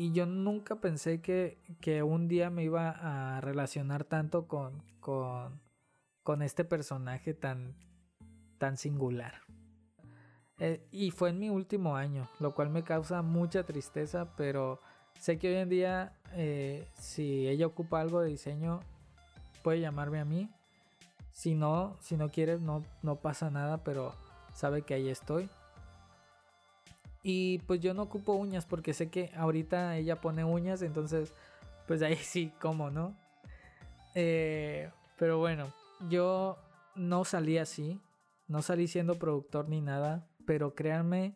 [0.00, 5.60] Y yo nunca pensé que, que, un día me iba a relacionar tanto con, con,
[6.22, 7.74] con este personaje tan,
[8.56, 9.42] tan singular.
[10.56, 14.80] Eh, y fue en mi último año, lo cual me causa mucha tristeza, pero
[15.18, 18.80] sé que hoy en día eh, si ella ocupa algo de diseño,
[19.62, 20.48] puede llamarme a mí.
[21.30, 24.14] Si no, si no quiere, no, no pasa nada, pero
[24.54, 25.50] sabe que ahí estoy.
[27.22, 31.34] Y pues yo no ocupo uñas porque sé que ahorita ella pone uñas, entonces
[31.86, 33.16] pues ahí sí, como, ¿no?
[34.14, 35.72] Eh, pero bueno,
[36.08, 36.58] yo
[36.94, 38.00] no salí así,
[38.48, 41.34] no salí siendo productor ni nada, pero créanme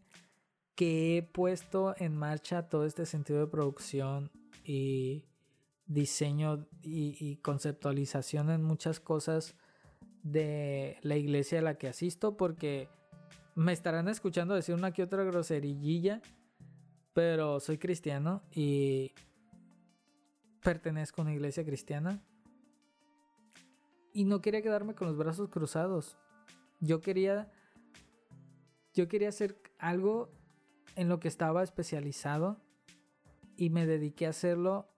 [0.74, 4.30] que he puesto en marcha todo este sentido de producción
[4.64, 5.24] y
[5.86, 9.54] diseño y, conceptualización en muchas cosas
[10.22, 12.88] de la iglesia a la que asisto porque
[13.54, 16.20] me estarán escuchando decir una que otra groserillilla
[17.14, 19.12] pero soy cristiano y
[20.62, 22.20] pertenezco a una iglesia cristiana.
[24.12, 26.18] Y no quería quedarme con los brazos cruzados.
[26.80, 27.50] Yo quería
[28.92, 30.30] yo quería hacer algo
[30.94, 32.60] en lo que estaba especializado
[33.56, 34.88] y me dediqué a hacerlo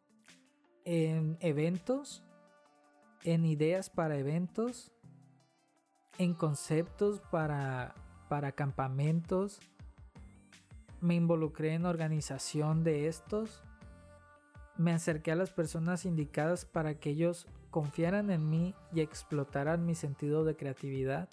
[0.84, 2.22] en eventos,
[3.24, 4.92] en ideas para eventos,
[6.18, 7.94] en conceptos para,
[8.28, 9.60] para campamentos.
[11.00, 13.62] Me involucré en organización de estos.
[14.76, 19.94] Me acerqué a las personas indicadas para que ellos confiaran en mí y explotaran mi
[19.94, 21.28] sentido de creatividad.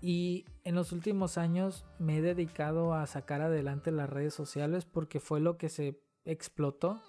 [0.00, 5.18] Y en los últimos años me he dedicado a sacar adelante las redes sociales porque
[5.18, 7.00] fue lo que se explotó.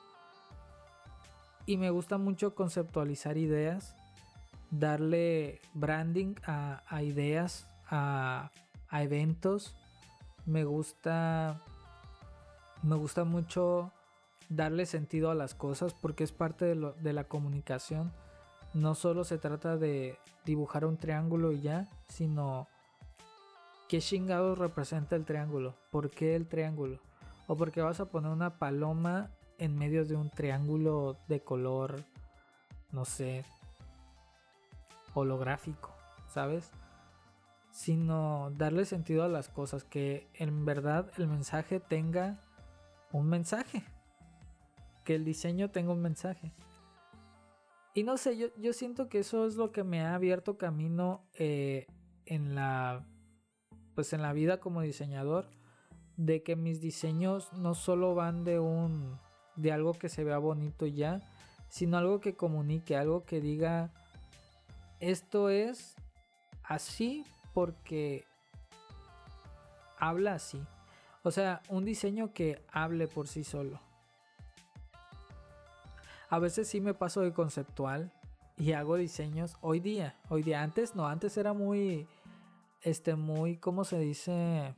[1.65, 3.95] Y me gusta mucho conceptualizar ideas,
[4.71, 8.51] darle branding a, ideas, a,
[8.91, 9.75] eventos.
[10.45, 11.59] Me gusta,
[12.81, 13.91] me gusta mucho
[14.49, 18.11] darle sentido a las cosas porque es parte de, de la comunicación.
[18.73, 22.67] No solo se trata de dibujar un triángulo y ya, sino
[23.89, 25.73] ¿Qué chingados representa el triángulo?
[25.89, 26.99] ¿Por qué el triángulo?
[27.47, 31.95] ¿O por qué vas a poner una paloma en medio de un triángulo de color,
[32.91, 33.43] no sé,
[35.15, 35.89] holográfico,
[36.31, 36.69] ¿sabes?
[37.71, 42.39] Sino darle sentido a las cosas, que en verdad el mensaje tenga
[43.11, 43.83] un mensaje,
[45.03, 46.53] que el diseño tenga un mensaje.
[47.93, 51.23] Y no sé, yo, yo siento que eso es lo que me ha abierto camino
[51.33, 51.87] eh,
[52.25, 53.05] en la
[53.95, 55.49] pues en la vida como diseñador
[56.15, 59.19] de que mis diseños no solo van de un
[59.57, 61.21] de algo que se vea bonito ya,
[61.67, 63.91] sino algo que comunique, algo que diga
[65.01, 65.95] esto es
[66.63, 67.25] así
[67.59, 68.23] porque
[69.97, 70.65] habla así.
[71.23, 73.81] O sea, un diseño que hable por sí solo.
[76.29, 78.13] A veces sí me paso de conceptual
[78.55, 80.15] y hago diseños hoy día.
[80.29, 82.07] Hoy día antes no, antes era muy
[82.81, 84.73] este, muy, ¿cómo se dice?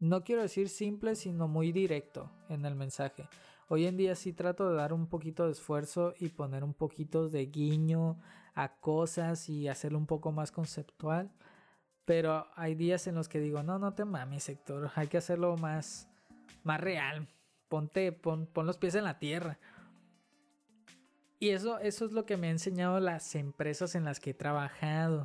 [0.00, 3.28] No quiero decir simple, sino muy directo en el mensaje.
[3.68, 7.28] Hoy en día sí trato de dar un poquito de esfuerzo y poner un poquito
[7.28, 8.18] de guiño
[8.56, 11.30] a cosas y hacerlo un poco más conceptual.
[12.10, 15.56] Pero hay días en los que digo, no, no te mames, sector, hay que hacerlo
[15.56, 16.08] más,
[16.64, 17.28] más real.
[17.68, 19.60] Ponte, pon, pon los pies en la tierra.
[21.38, 24.34] Y eso, eso es lo que me han enseñado las empresas en las que he
[24.34, 25.24] trabajado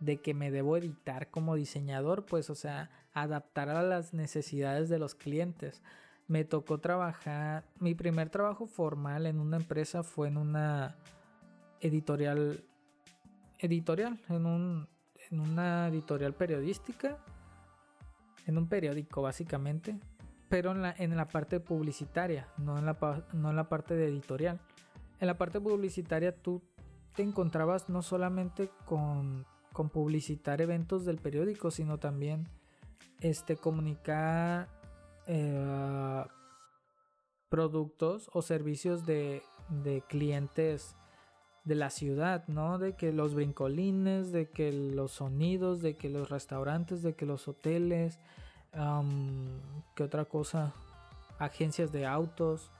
[0.00, 4.98] de que me debo editar como diseñador, pues o sea, adaptar a las necesidades de
[4.98, 5.82] los clientes.
[6.26, 10.96] Me tocó trabajar, mi primer trabajo formal en una empresa fue en una
[11.80, 12.64] editorial,
[13.60, 14.88] editorial, en un,
[15.30, 17.18] en una editorial periodística,
[18.46, 19.98] en un periódico básicamente,
[20.48, 24.08] pero en la, en la parte publicitaria, no en la, no en la parte de
[24.08, 24.60] editorial.
[25.20, 26.62] En la parte publicitaria tú
[27.14, 32.48] te encontrabas no solamente con, con publicitar eventos del periódico, sino también
[33.20, 34.68] este, comunicar
[35.26, 36.24] eh,
[37.48, 40.96] productos o servicios de, de clientes
[41.68, 42.78] de la ciudad, ¿no?
[42.78, 47.46] De que los brincolines, de que los sonidos, de que los restaurantes, de que los
[47.46, 48.18] hoteles,
[49.94, 50.72] ¿qué otra cosa?
[51.38, 52.72] Agencias de autos.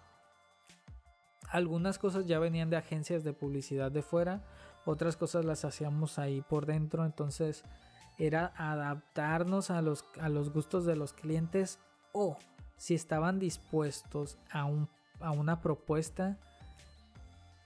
[1.51, 4.43] Algunas cosas ya venían de agencias de publicidad de fuera,
[4.85, 7.65] otras cosas las hacíamos ahí por dentro, entonces
[8.19, 11.79] era adaptarnos a los, a los gustos de los clientes
[12.13, 12.37] o
[12.77, 14.89] si estaban dispuestos a, un,
[15.21, 16.39] a una propuesta,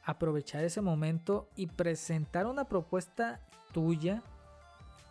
[0.04, 3.40] aprovechar ese momento y presentar una propuesta
[3.72, 4.22] tuya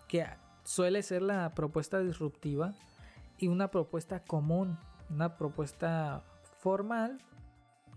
[0.07, 0.25] que
[0.63, 2.73] suele ser la propuesta disruptiva
[3.37, 4.77] y una propuesta común,
[5.09, 6.23] una propuesta
[6.59, 7.17] formal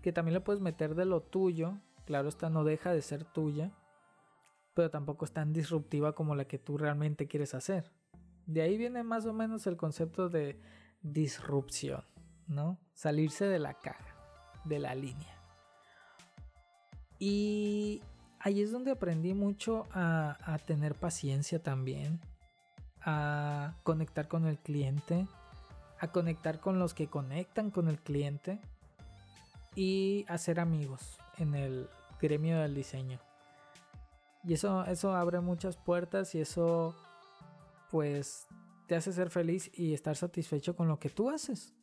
[0.01, 3.71] que también le puedes meter de lo tuyo, claro, esta no deja de ser tuya,
[4.73, 7.91] pero tampoco es tan disruptiva como la que tú realmente quieres hacer.
[8.45, 10.61] De ahí viene más o menos el concepto de
[11.01, 12.03] disrupción,
[12.47, 12.77] ¿no?
[12.93, 14.15] Salirse de la caja,
[14.63, 15.34] de la línea.
[17.19, 18.01] Y
[18.39, 22.19] ahí es donde aprendí mucho a, a tener paciencia también,
[23.01, 25.27] a conectar con el cliente,
[25.99, 28.59] a conectar con los que conectan con el cliente
[29.75, 31.89] y a ser amigos en el
[32.19, 33.19] gremio del diseño.
[34.43, 36.95] Y eso, eso abre muchas puertas y eso
[37.89, 38.47] pues
[38.87, 41.73] te hace ser feliz y estar satisfecho con lo que tú haces.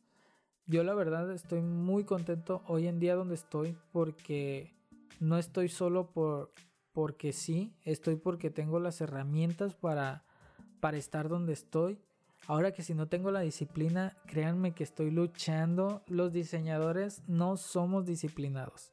[0.65, 4.73] Yo la verdad estoy muy contento hoy en día donde estoy porque
[5.19, 6.51] no estoy solo por
[6.91, 10.23] porque sí, estoy porque tengo las herramientas para
[10.83, 11.97] para estar donde estoy.
[12.45, 16.03] Ahora que si no tengo la disciplina, créanme que estoy luchando.
[16.07, 18.91] Los diseñadores no somos disciplinados.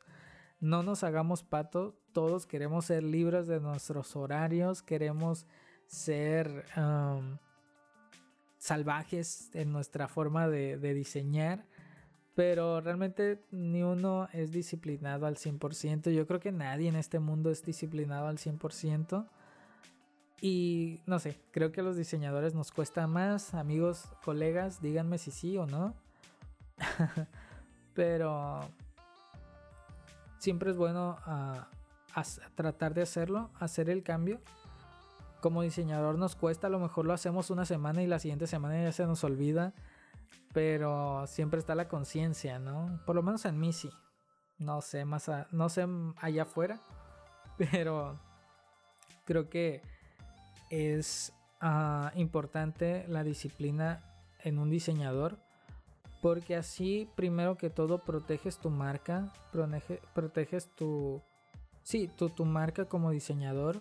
[0.60, 1.98] No nos hagamos pato.
[2.12, 4.82] Todos queremos ser libres de nuestros horarios.
[4.82, 5.46] Queremos
[5.88, 6.64] ser
[8.58, 11.66] salvajes en nuestra forma de, diseñar.
[12.41, 16.11] Pero realmente ni uno es disciplinado al 100%.
[16.11, 19.28] Yo creo que nadie en este mundo es disciplinado al 100%.
[20.41, 23.53] Y no sé, creo que a los diseñadores nos cuesta más.
[23.53, 25.95] Amigos, colegas, díganme si sí o no.
[27.95, 28.61] Pero
[30.38, 31.68] siempre es bueno ah,
[32.55, 34.41] tratar de hacerlo, hacer el cambio.
[35.43, 38.82] Como diseñador nos cuesta, a lo mejor lo hacemos una semana y la siguiente semana
[38.82, 39.74] ya se nos olvida.
[40.53, 43.01] Pero siempre está la conciencia, ¿no?
[43.07, 43.91] Por lo menos en mí sí.
[44.59, 46.81] No sé más, no sé allá afuera.
[47.57, 48.14] Pero
[49.24, 49.83] creo que
[50.70, 54.03] es ah, importante la disciplina
[54.43, 55.39] en un diseñador
[56.20, 59.33] porque así primero que todo proteges tu marca,
[60.14, 61.22] proteges tu
[61.83, 63.81] sí, tu, tu marca como diseñador,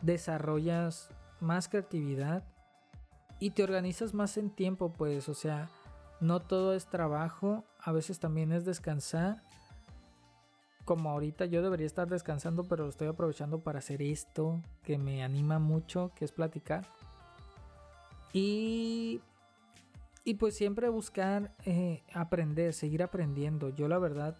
[0.00, 1.10] desarrollas
[1.40, 2.44] más creatividad
[3.40, 5.70] y te organizas más en tiempo, pues, o sea,
[6.20, 9.42] no todo es trabajo, a veces también es descansar
[10.84, 15.58] como ahorita yo debería estar descansando, pero estoy aprovechando para hacer esto que me anima
[15.58, 16.86] mucho, que es platicar.
[18.32, 19.20] Y,
[20.24, 23.70] y pues siempre buscar eh, aprender, seguir aprendiendo.
[23.70, 24.36] Yo la verdad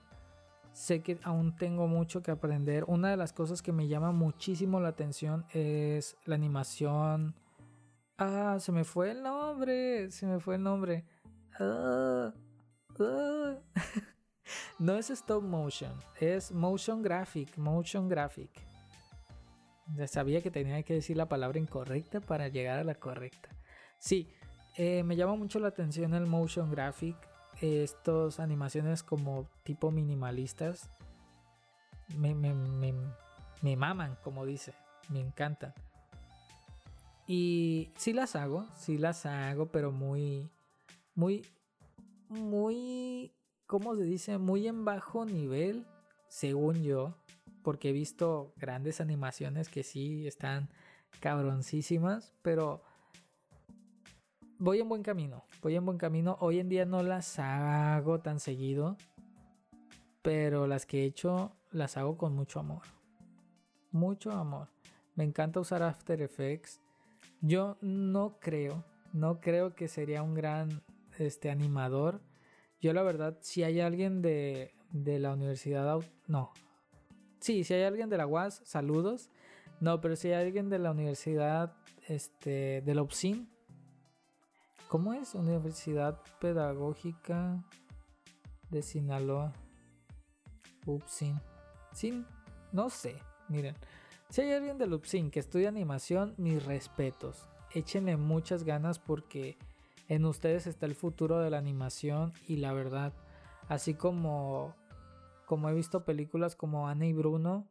[0.73, 2.85] sé que aún tengo mucho que aprender.
[2.89, 7.35] Una de las cosas que me llama muchísimo la atención es la animación.
[8.17, 11.05] Ah, se me fue el nombre, se me fue el nombre.
[11.59, 12.33] Ah,
[13.01, 13.59] ah.
[14.79, 18.51] No es stop motion, es motion graphic, motion graphic.
[19.97, 23.49] Ya sabía que tenía que decir la palabra incorrecta para llegar a la correcta.
[23.99, 24.29] Sí,
[24.77, 27.17] eh, me llama mucho la atención el motion graphic.
[27.61, 30.91] Estas animaciones como tipo minimalistas.
[32.17, 32.53] Me, me,
[33.63, 34.75] me maman, como dice.
[35.09, 35.73] Me encantan.
[37.27, 40.51] Y sí las hago, sí las hago, pero muy,
[41.15, 41.47] muy,
[42.29, 43.33] muy
[43.67, 44.39] ¿cómo se dice?
[44.39, 45.87] Muy en bajo nivel,
[46.29, 47.17] según yo,
[47.63, 50.69] porque he visto grandes animaciones que sí están
[51.21, 52.83] cabroncísimas, pero
[54.59, 56.37] voy en buen camino, voy en buen camino.
[56.41, 58.97] Hoy en día no las hago tan seguido,
[60.23, 62.83] pero las que he hecho las hago con mucho amor.
[63.91, 64.69] Mucho amor.
[65.15, 66.81] Me encanta usar After Effects.
[67.47, 70.83] Yo no creo, no creo que sería un gran
[71.19, 72.21] este animador
[72.85, 76.53] yo la verdad, si hay alguien de, la universidad, no.
[77.41, 79.31] Sí, si hay alguien de la UAS, saludos.
[79.81, 81.75] No, pero si hay alguien de la universidad,
[82.09, 83.49] este, del OPSIN.
[84.89, 85.35] ¿Cómo es?
[85.35, 87.65] Universidad Pedagógica
[88.69, 89.55] de Sinaloa.
[90.85, 91.41] UPSIN.
[91.95, 92.27] Sin,
[92.71, 93.17] no sé,
[93.49, 93.77] miren.
[94.31, 97.49] Si hay alguien del UPSIN que estudia animación, mis respetos.
[97.73, 99.57] Échenle muchas ganas porque
[100.09, 103.13] en ustedes está el futuro de la animación y la verdad,
[103.69, 104.75] así como
[105.47, 107.67] como he visto películas como Ana y Bruno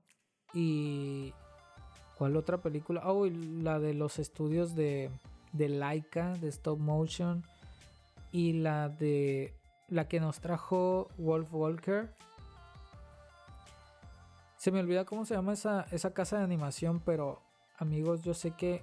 [0.53, 1.33] y
[2.17, 3.01] ¿cuál otra película?
[3.05, 5.09] Oh, la de los estudios de
[5.53, 7.43] de Laika de stop motion
[8.31, 9.53] y la de
[9.87, 12.13] la que nos trajo Wolf Walker.
[14.63, 17.41] Se me olvida cómo se llama esa, esa casa de animación, pero
[17.79, 18.81] amigos, yo sé que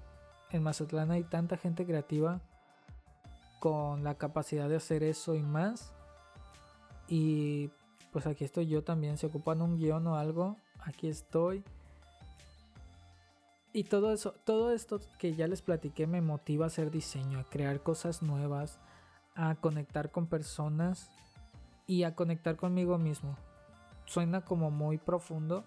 [0.51, 2.43] en Mazatlán hay tanta gente creativa
[3.61, 5.95] con la capacidad de hacer eso y más.
[7.09, 7.71] Y
[8.13, 9.17] pues aquí estoy yo también.
[9.17, 10.59] Se ocupan un guion o algo.
[10.81, 11.65] Aquí estoy.
[13.73, 17.45] Y todo eso, todo esto que ya les platiqué me motiva a hacer diseño, a
[17.45, 18.79] crear cosas nuevas,
[19.35, 21.11] a conectar con personas
[21.87, 23.35] y a conectar conmigo mismo.
[24.11, 25.65] Suena como muy profundo,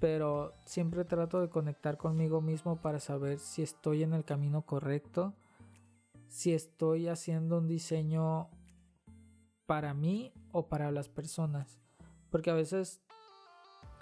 [0.00, 5.32] pero siempre trato de conectar conmigo mismo para saber si estoy en el camino correcto,
[6.26, 8.48] si estoy haciendo un diseño
[9.66, 11.78] para mí o para las personas.
[12.30, 13.00] Porque a veces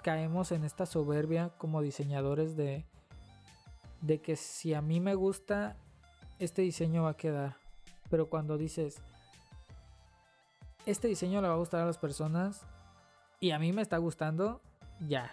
[0.01, 2.83] caemos en esta soberbia como diseñadores de,
[4.01, 5.77] de que si a mí me gusta,
[6.39, 7.57] este diseño va a quedar.
[8.09, 8.97] Pero cuando dices,
[10.87, 12.65] este diseño le va a gustar a las personas
[13.39, 14.61] y a mí me está gustando,
[14.99, 15.31] ya,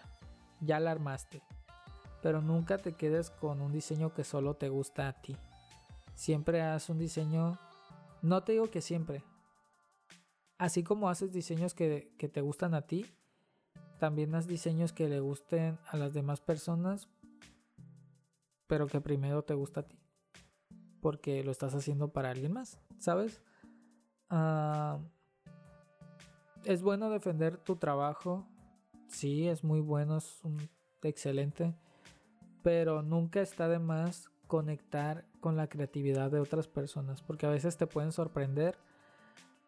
[0.60, 1.42] ya la armaste.
[2.22, 5.36] Pero nunca te quedes con un diseño que solo te gusta a ti.
[6.14, 7.58] Siempre haz un diseño,
[8.22, 9.24] no te digo que siempre,
[10.58, 13.06] así como haces diseños que, te gustan a ti,
[13.98, 17.08] también haz diseños que le gusten a las demás personas,
[18.66, 19.98] pero que primero te gusta a ti.
[21.00, 23.42] Porque lo estás haciendo para alguien más, ¿sabes?
[24.30, 24.98] Ah,
[26.64, 28.46] es bueno defender tu trabajo.
[29.08, 30.42] Sí, es muy bueno, es
[31.02, 31.74] excelente.
[32.62, 37.22] Pero nunca está de más conectar con la creatividad de otras personas.
[37.22, 38.76] Porque a veces te pueden sorprender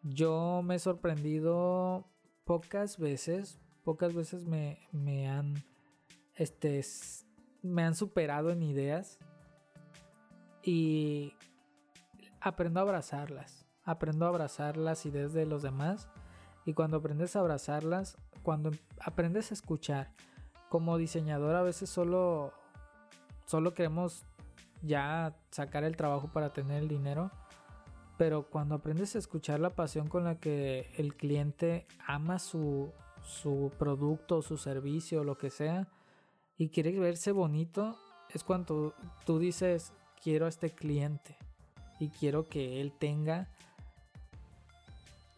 [0.03, 2.05] yo me he sorprendido
[2.45, 5.55] pocas veces, pocas veces me, me han,
[6.35, 6.81] este,
[7.61, 9.19] me han superado en ideas
[10.63, 11.33] y
[12.39, 16.07] aprendo a abrazarlas, aprendo a abrazar las ideas de los demás
[16.67, 20.11] y cuando aprendes a abrazarlas, cuando aprendes a escuchar,
[20.69, 22.53] como diseñador a veces solo,
[23.47, 24.23] solo queremos
[24.83, 27.31] ya sacar el trabajo para tener el dinero
[28.17, 32.91] pero cuando aprendes a escuchar la pasión con la que el cliente ama su,
[33.21, 35.87] su producto, su servicio, lo que sea,
[36.57, 37.95] y quiere verse bonito,
[38.33, 38.95] es cuando
[39.25, 41.37] tú dices, quiero a este cliente
[41.99, 43.49] y quiero que él tenga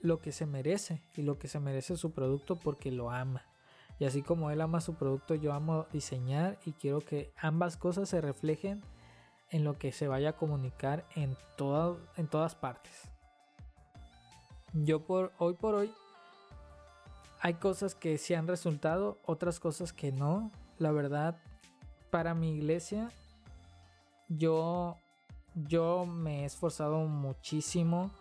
[0.02, 3.46] lo que se merece y lo que se merece su producto porque lo ama.
[4.00, 8.08] Y así como él ama su producto, yo amo diseñar y quiero que ambas cosas
[8.08, 8.82] se reflejen
[9.50, 11.36] en lo que se vaya a comunicar en,
[12.16, 13.10] en todas partes.
[14.74, 15.92] Yo por hoy por hoy
[17.42, 20.52] hay cosas que sí han resultado, otras cosas que no.
[20.78, 21.38] La verdad,
[22.10, 23.10] para mi iglesia,
[24.28, 24.98] yo,
[25.56, 28.12] yo me he esforzado muchísimo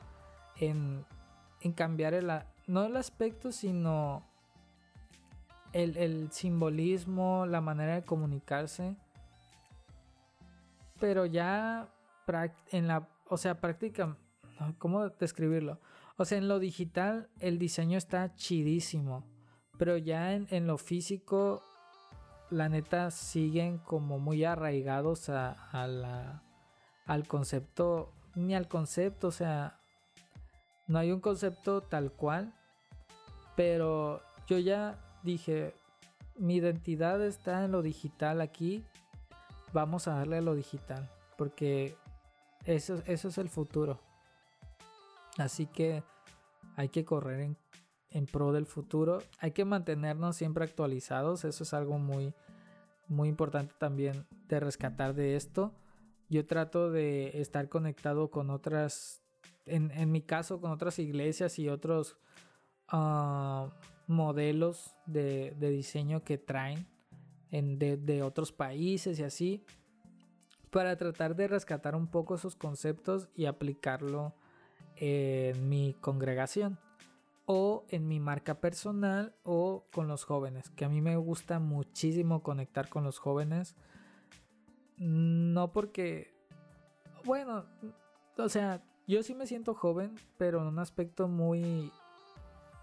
[0.57, 1.05] en,
[1.61, 2.31] en cambiar el,
[2.67, 4.23] no el aspecto, sino
[5.73, 8.97] el, el simbolismo, la manera de comunicarse
[10.99, 11.89] pero ya
[12.71, 14.17] en la, o sea, práctica,
[14.79, 15.81] ¿cómo describirlo?
[16.17, 19.25] O sea, en lo digital el diseño está chidísimo,
[19.79, 21.63] pero ya en, lo físico,
[22.51, 26.43] la neta siguen como muy arraigados a, la,
[27.07, 29.78] al concepto, ni al concepto, o sea,
[30.89, 32.53] no hay un concepto tal cual,
[33.57, 35.75] pero yo ya dije,
[36.37, 38.85] mi identidad está en lo digital aquí
[39.73, 41.97] vamos a darle a lo digital, porque
[42.65, 44.01] eso, eso es el futuro.
[45.37, 46.03] Así que
[46.77, 47.57] hay que correr en,
[48.11, 49.19] en, pro del futuro.
[49.39, 51.45] Hay que mantenernos siempre actualizados.
[51.45, 52.35] Eso es algo muy,
[53.07, 55.73] muy importante también de rescatar de esto.
[56.29, 59.23] Yo trato de estar conectado con otras,
[59.71, 62.17] en, en mi caso, con otras iglesias y otros
[62.89, 63.71] ah,
[64.07, 66.87] modelos de, de diseño que traen
[67.51, 69.65] de, otros países y así,
[70.71, 74.35] para tratar de rescatar un poco esos conceptos y aplicarlo
[74.97, 76.79] en mi congregación
[77.47, 82.43] o en mi marca personal o con los jóvenes, que a mí me gusta muchísimo
[82.43, 83.77] conectar con los jóvenes.
[84.99, 86.35] No porque,
[87.25, 87.65] bueno,
[88.37, 91.91] o sea, yo sí me siento joven, pero en un aspecto muy,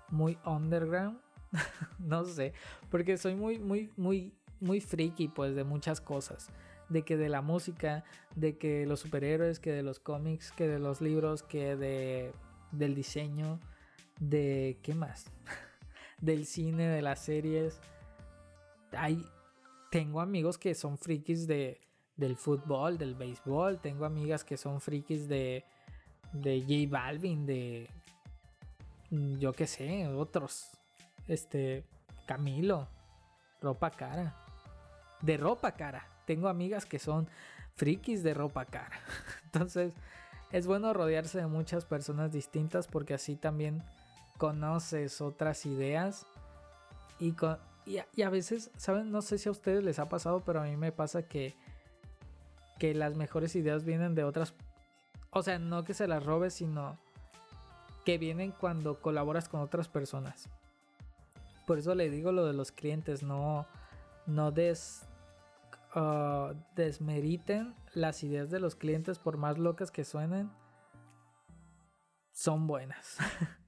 [0.10, 1.20] muy underground.
[2.00, 2.54] no sé,
[2.90, 6.50] porque soy muy, muy, muy, muy friki, pues, de muchas cosas.
[6.90, 8.04] De que de la música,
[8.36, 12.34] de que los superhéroes, que de los cómics, que de los libros, que de
[12.72, 13.60] del diseño,
[14.20, 15.32] de qué más,
[16.22, 17.80] del cine, de las series.
[18.92, 19.24] Hay,
[19.92, 21.80] tengo amigos que son frikis de
[22.18, 23.80] del fútbol, del béisbol.
[23.80, 25.66] Tengo amigas que son frikis de
[26.42, 27.90] de J Balvin, de
[29.10, 30.70] yo qué sé, otros
[31.28, 31.84] este,
[32.26, 32.88] Camilo,
[33.62, 34.36] ropa cara.
[35.22, 36.08] De ropa cara.
[36.26, 37.28] Tengo amigas que son
[37.76, 39.00] frikis de ropa cara.
[39.46, 39.94] Entonces,
[40.52, 43.84] es bueno rodearse de muchas personas distintas porque así también
[44.38, 46.26] conoces otras ideas
[47.20, 47.34] y,
[47.86, 49.12] y, a, veces, ¿saben?
[49.12, 51.56] No sé si a ustedes les ha pasado, pero a mí me pasa que,
[52.80, 54.54] que las mejores ideas vienen de otras...
[55.38, 56.98] O sea, no que se las robes, sino
[58.06, 60.48] que vienen cuando colaboras con otras personas.
[61.68, 63.68] Por eso le digo lo de los clientes, no,
[64.28, 65.06] no des,
[65.94, 70.50] ah, desmeriten las ideas de los clientes por más locas que suenen.
[72.32, 73.18] Son buenas.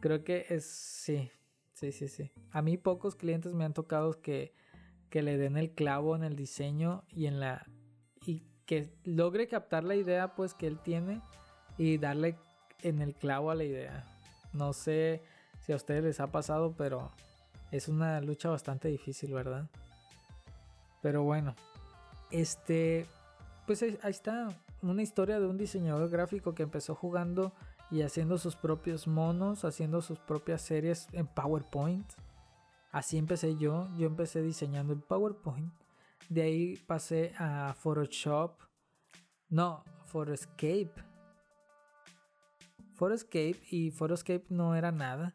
[0.00, 1.30] Creo que es, sí,
[1.72, 2.32] sí, sí, sí.
[2.50, 4.52] A mí pocos clientes me han tocado que,
[5.08, 7.66] que le den el clavo en el diseño y en la...
[8.72, 11.20] que logre captar la idea pues que él tiene
[11.76, 12.38] y darle
[12.80, 14.02] en el clavo a la idea.
[14.54, 15.22] No sé
[15.60, 17.10] si a ustedes les ha pasado, pero
[17.70, 19.68] es una lucha bastante difícil, ¿verdad?
[21.02, 21.54] Pero bueno,
[22.30, 23.04] este,
[23.66, 24.48] pues ahí está
[24.80, 27.52] una historia de un diseñador gráfico que empezó jugando
[27.90, 32.10] y haciendo sus propios monos, haciendo sus propias series en PowerPoint.
[32.90, 35.81] Así empecé yo, yo empecé diseñando en PowerPoint.
[36.28, 38.60] De ahí pasé a Photoshop.
[39.48, 40.92] No, Photoscape.
[42.94, 45.34] Photoscape y Photoscape no era nada.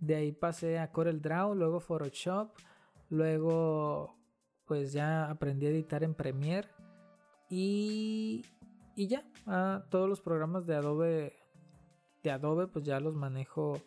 [0.00, 2.50] De ahí pasé a CorelDRAW, luego Photoshop,
[3.08, 4.16] luego
[4.66, 6.68] pues ya aprendí a editar en Premiere
[7.48, 8.44] y,
[8.96, 9.24] y ya,
[9.90, 11.36] todos los programas de Adobe
[12.22, 13.80] de Adobe pues ya los manejo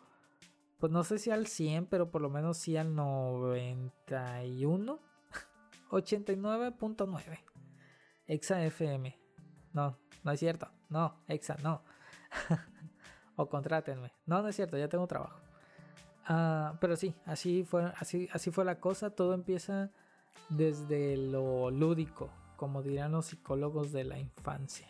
[0.80, 5.00] pues no sé si al 100, pero por lo menos sí al 91
[5.90, 7.40] 89.9
[8.28, 9.18] Exa FM.
[9.74, 10.70] No, no es cierto.
[10.90, 11.84] No, Exa no.
[13.36, 14.12] o contrátenme.
[14.26, 15.40] No, no es cierto, ya tengo trabajo.
[16.26, 19.12] Ah, pero sí, así fue, así, así fue la cosa.
[19.12, 19.92] Todo empieza
[20.50, 24.90] desde lo lúdico, como dirán los psicólogos de la infancia.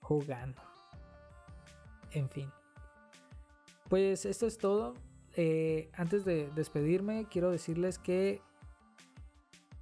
[0.00, 0.60] Jugando.
[2.10, 2.50] En fin.
[3.88, 4.94] Pues esto es todo.
[5.34, 8.40] Eh, antes de despedirme, quiero decirles que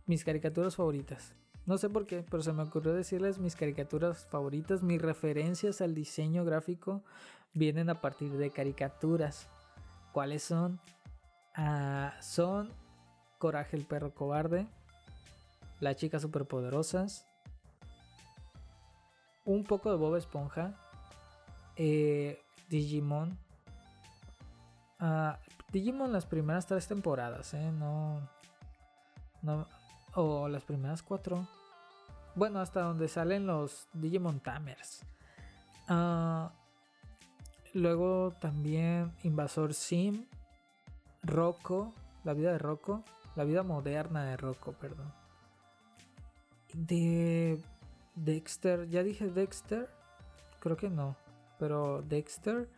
[0.06, 1.34] mis caricaturas favoritas.
[1.66, 5.94] No sé por qué, pero se me ocurrió decirles mis caricaturas favoritas, mis referencias al
[5.94, 7.02] diseño gráfico
[7.54, 9.48] vienen a partir de caricaturas.
[10.12, 10.78] ¿Cuáles son?
[11.54, 12.70] Ah, son
[13.38, 14.66] Coraje el perro cobarde,
[15.80, 17.26] Las chicas superpoderosas,
[19.44, 20.74] un poco de Bob Esponja,
[21.76, 22.40] eh,
[22.70, 23.36] Digimon.
[24.98, 25.38] Ah,
[25.72, 27.70] Digimon las primeras tres temporadas, ¿eh?
[27.72, 28.26] No,
[29.42, 29.66] no,
[30.14, 31.46] o las primeras cuatro.
[32.34, 35.02] Bueno, hasta donde salen los Digimon Tamers.
[35.88, 36.48] Uh,
[37.74, 40.26] Luego también Invasor Sim,
[41.24, 41.92] Rocco,
[42.22, 43.02] la vida de Rocco,
[43.34, 45.12] la vida moderna de Rocco, perdón.
[46.72, 47.60] De
[48.14, 49.90] Dexter, ya dije Dexter,
[50.60, 51.16] creo que no,
[51.58, 52.68] pero Dexter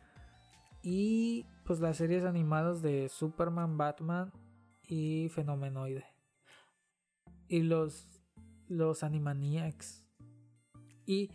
[0.82, 4.32] y pues las series animadas de Superman, Batman
[4.88, 6.06] y Fenomenoide.
[7.48, 8.06] Y los
[8.68, 10.04] los Animaniacs
[11.06, 11.30] y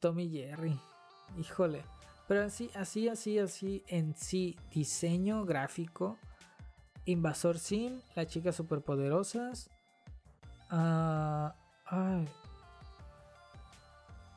[0.00, 0.78] Tommy Jerry.
[1.38, 1.82] Híjole,
[2.28, 6.18] pero así, así, así, así, en sí, diseño gráfico,
[7.04, 9.70] Invasor Sim, las chicas superpoderosas,
[10.70, 11.50] uh,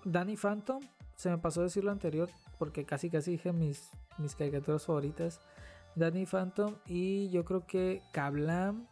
[0.03, 0.81] Danny Phantom,
[1.15, 5.39] se me pasó decir lo anterior porque casi casi dije mis, mis caricaturas favoritas.
[5.95, 8.87] Danny Phantom y yo creo que Kablam,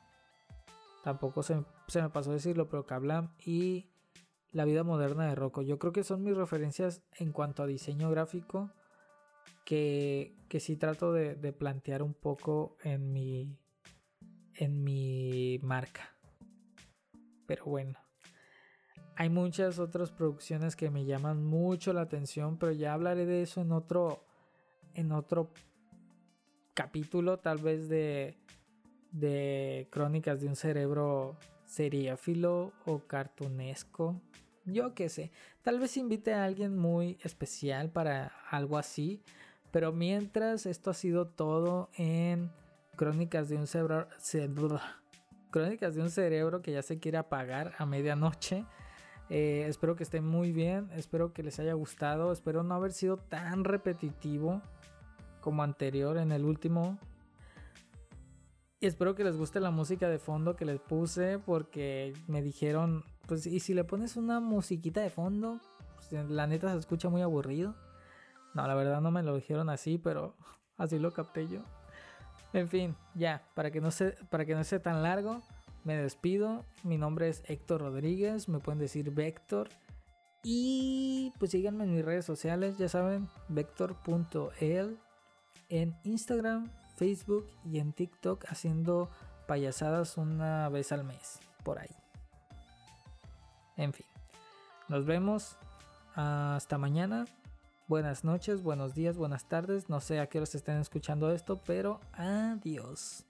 [1.03, 3.89] tampoco se, se me pasó decirlo, pero Kablam y
[4.51, 5.61] La vida moderna de Rocco.
[5.61, 8.71] Yo creo que son mis referencias en cuanto a diseño gráfico
[9.65, 13.57] que, que sí trato de, plantear un poco en mi,
[14.55, 16.15] en mi marca.
[17.47, 17.99] Pero bueno,
[19.15, 23.61] hay muchas otras producciones que me llaman mucho la atención, pero ya hablaré de eso
[23.61, 24.23] en otro,
[24.93, 25.51] en otro
[26.73, 28.37] capítulo, tal vez de,
[29.13, 34.19] de Crónicas de un cerebro seriéfilo o cartunesco.
[34.65, 35.31] Yo qué sé.
[35.61, 39.21] Tal vez invite a alguien muy especial para algo así.
[39.71, 42.51] Pero mientras, esto ha sido todo en
[42.95, 44.07] Crónicas de un cerebro.
[45.49, 48.65] Crónicas de un cerebro que ya se quiere apagar a medianoche.
[49.29, 50.89] Eh, espero que estén muy bien.
[50.93, 52.31] Espero que les haya gustado.
[52.31, 54.61] Espero no haber sido tan repetitivo
[55.41, 56.99] como anterior en el último.
[58.83, 63.05] Y espero que les guste la música de fondo que les puse porque me dijeron,
[63.27, 65.61] pues, y si le pones una musiquita de fondo,
[65.95, 67.75] pues, la neta se escucha muy aburrido.
[68.53, 70.35] No, la verdad no me lo dijeron así, pero
[70.77, 71.61] así lo capté yo.
[72.51, 75.41] En fin, ya, para que no sea, para que no sea tan largo,
[75.85, 76.65] me despido.
[76.83, 79.69] Mi nombre es Héctor Rodríguez, me pueden decir Vector.
[80.43, 84.97] Y pues síganme en mis redes sociales, ya saben, vector.el
[85.69, 86.69] en Instagram,
[87.03, 89.09] Facebook y en TikTok haciendo
[89.45, 91.93] payasadas una vez al mes, por ahí.
[93.75, 94.05] En fin,
[94.87, 95.57] nos vemos
[96.15, 97.25] hasta mañana.
[97.89, 99.89] Buenas noches, buenos días, buenas tardes.
[99.89, 103.25] No sé a qué hora se estén escuchando esto, pero adiós.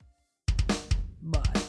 [1.20, 1.63] Bye.